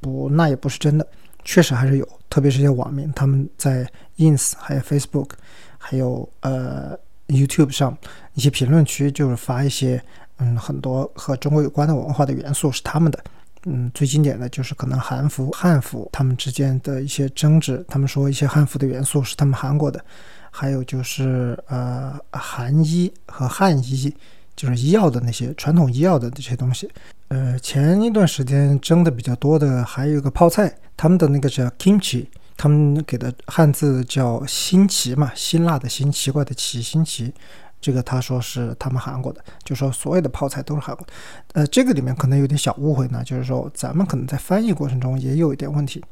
[0.00, 1.06] 不那也不是真的，
[1.44, 3.86] 确实还是有，特别是些网民他们在
[4.18, 5.30] ins 还有 facebook
[5.76, 6.98] 还有呃
[7.28, 7.96] youtube 上
[8.34, 10.00] 一些评论区，就是发一些
[10.36, 13.22] 嗯很多和中国有关的文化的元素是他们的。
[13.66, 17.84] 嗯，最经典的就是可能韩服、汉服他们之间的一些争执。
[17.88, 20.02] 他们说一些汉服的元素是他们韩国的，
[20.50, 24.14] 还有就是呃韩医和汉医，
[24.56, 26.90] 就是医药的那些传统医药的这些东西。
[27.28, 37.32] 呃，前一段时间争的比较多的还有一个泡菜，他们的那个叫 kimchi，他们给的汉字叫新奇嘛，辛辣的辛，奇怪的奇，新奇。
[37.80, 41.06] 这个他说是他们韩国的，就说所有的泡菜都是韩国。
[41.54, 46.04] 呃，这个里面可能有点小误会呢，就是说咱们可能在翻译过程中也有一点问题。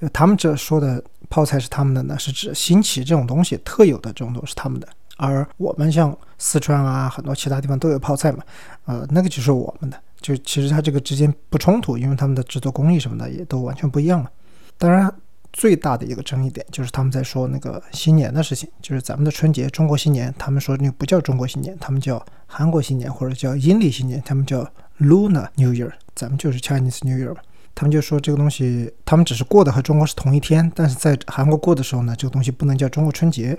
[0.00, 8.42] 就他们这说的泡菜是他们的呢，是指新奇这种东西特有的这种东西是他们的，而我们像四川啊很多其他地方都有泡菜嘛，
[8.84, 9.98] 呃，那个就是我们的。
[10.20, 14.28] 就其实它这个之间不冲突，因为他们的制作工艺什么的也都完全不一样嘛。
[14.76, 15.10] 当然。
[15.54, 27.34] 最大的一个争议点就是他们在说那个新年的事情，就是咱们的春节，中国新年，他们说那个不叫中国新年，他们叫韩国新年或者叫阴历新年，他们叫 Luna New Year，咱们就是 Chinese New Year。
[27.76, 33.58] 他们就说这个东西，他们只是过的和中国是同一天，但是在韩国过的时候呢，这个东西不能叫中国春节，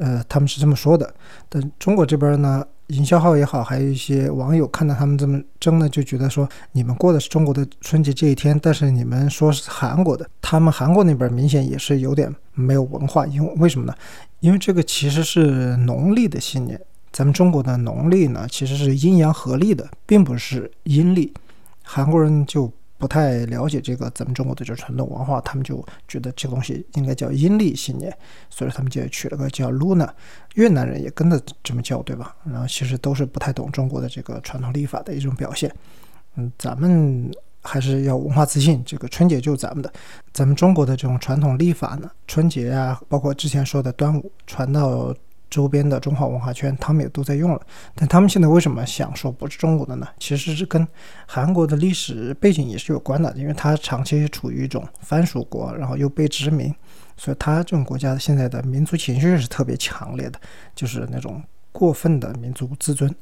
[0.00, 1.14] 呃，他们是这么说的。
[1.48, 2.64] 但中国这边呢？
[2.88, 13.94] 营销号也好，还有一些网友看到他们这么争呢，就觉得说你们过的是中国的春节这一天，但是你们说是韩国的，他们韩国那边明显也是有点没有文化，因为为什么呢？
[14.40, 16.80] 因为这个其实是农历的新年，
[17.12, 21.32] 咱们中国的农历呢其实是阴阳合历的，并不是阴历，
[21.82, 22.72] 韩国人就。
[22.98, 28.12] 不太了解这个咱们中国的这传统文化，他们就觉得这个东西应该叫阴历新年，
[28.50, 30.08] 所以他们就取了个叫 Luna。
[30.54, 32.34] 越南人也跟着这么叫，对吧？
[32.44, 35.72] 然后其实都是不太懂中国的这个传统历法的一种表现。
[36.34, 37.30] 嗯，咱们
[37.62, 39.92] 还是要文化自信，这个春节就是咱们的。
[40.32, 45.14] 咱们中国的这种传统历法呢，春节啊，包括之前说的端午，传到。
[45.50, 47.60] 周边的中华文化圈，他们也都在用了，
[47.94, 50.06] 但他们现在为什么想说不是中国的呢？
[50.18, 50.86] 其实是跟
[51.26, 56.74] 韩国的历史背景也是有关的，因为它长期处于一种藩属国，然后又被殖民，
[57.16, 60.38] 所以它这种国家现在的民族情绪是特别强烈的，
[60.74, 61.42] 就是那种
[61.72, 63.14] 过分的民族自尊，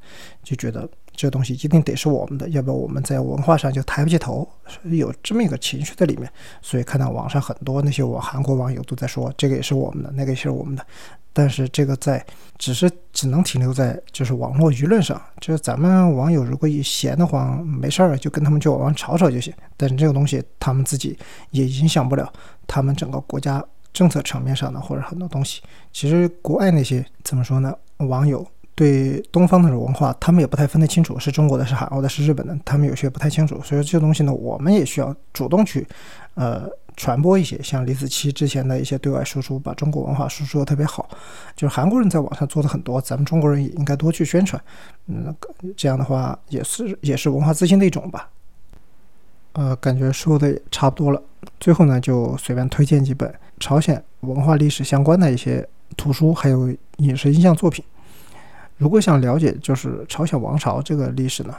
[0.42, 4.48] 就觉得这东西一定得是我们的，要不然我们在文化上就抬不起头，
[4.84, 6.30] 有这么一个情绪在里面。
[6.62, 10.86] 所以看到网上很多那些我韩国网友都在说，这个也是我们的，那个也是我们的。
[11.32, 12.24] 但是这个在
[12.56, 19.52] 只是只能停留在就是网络舆论上，就是咱们网友如果一闲得慌没事儿就跟他们去网上吵吵就行。
[19.76, 21.18] 但是这个东西他们自己
[21.50, 22.32] 也影响不了
[22.66, 23.62] 他们整个国家
[23.92, 25.60] 政策层面上的或者很多东西。
[25.92, 27.74] 其实国外那些怎么说呢？
[27.98, 28.46] 网友
[28.76, 33.60] 对东方的文化他们也不太分得清楚，是中国的是韩国的是日本的，他们有些不太清楚。
[33.64, 35.84] 所以这个东西呢，我们也需要主动去
[36.34, 36.70] 呃。
[36.98, 41.06] 传播一些像李子柒之前的一些对外输出，把中国文化输出的特别好。
[41.54, 44.58] 就是韩国人在网上做的很多，咱们中国人也应该多去宣传。
[45.08, 45.36] 嗯，
[45.76, 48.30] 这样的话也是也是文化自信的一种吧。
[49.52, 51.22] 呃，感觉说的也差不多了，
[51.60, 55.68] 最后呢就随便推荐几本朝鲜文化历史相关的一些
[55.98, 57.84] 图书，还有影视音像作品。
[58.76, 61.54] 如果想了解就是朝鲜王朝这个历史呢，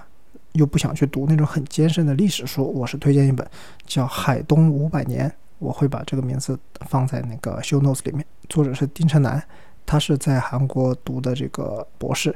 [0.54, 3.46] 又不想去读那种很艰深的历史书，我是推荐一本
[3.86, 6.58] 叫《海东五百年》，我会把这个名字
[6.88, 8.26] 放在那个 show notes 里面。
[8.50, 9.42] 作者是丁成南，
[9.86, 12.36] 他是在韩国读的这个博士，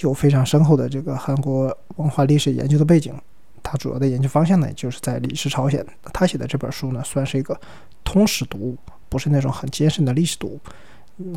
[0.00, 3.14] 有非常深厚的这个韩国文化历史研究的背景。
[3.62, 5.84] 他主要的研究方向呢，就是在李氏朝鲜。
[6.12, 7.58] 他写的这本书呢，算是一个
[8.04, 8.76] 通史读物，
[9.08, 10.60] 不是那种很艰深的历史读物。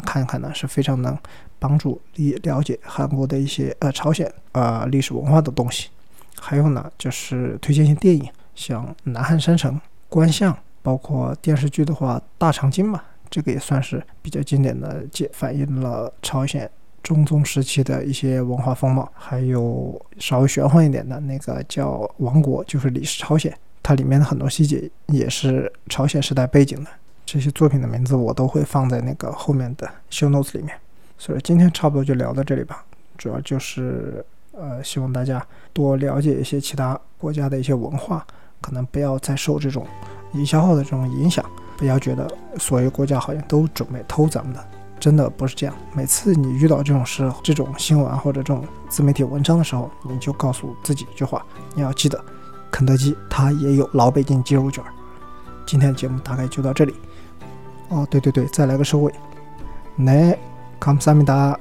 [0.05, 1.17] 看一看呢，是非常能
[1.59, 5.89] 帮助你了解韩国的一些呃朝鲜啊历史文化的东西。
[6.39, 9.73] 还有呢，就是推荐一些电影，像《南汉山城》
[10.09, 16.69] 《观象》，包括电视剧的话，《大长今》嘛，这个也算是比较经典的，介反映了朝鲜
[17.01, 19.09] 中宗时期的一些文化风貌。
[19.15, 26.89] 还有稍微玄幻一点的那个叫《王国》，就是李氏朝鲜，它里面的很多细节也是朝鲜时代背景的。
[27.26, 30.78] 这些作品的名字我都会放在那个后面的 show notes 里面，
[31.17, 32.84] 所以今天差不多就聊到这里吧。
[33.17, 38.26] 主要就是呃，希望大家多了解一些其他国家的一些文化，
[38.61, 39.86] 可能不要再受这种
[40.34, 41.43] 营销号的这种影响，
[41.78, 44.65] 不要觉得所有国家好像都准备偷咱们的，
[44.99, 45.76] 真的不是这样。
[45.93, 52.23] 每次你遇到这种事、这种新闻或者这种自媒体文章的时候，你就告诉自己一句话：你要记得，
[52.69, 54.84] 肯德基它也有老北京鸡肉卷。
[55.65, 56.93] 今天的节目大概就到这里。
[57.88, 59.12] 哦，对对对，再来个收尾。
[59.96, 61.58] 네감사합니다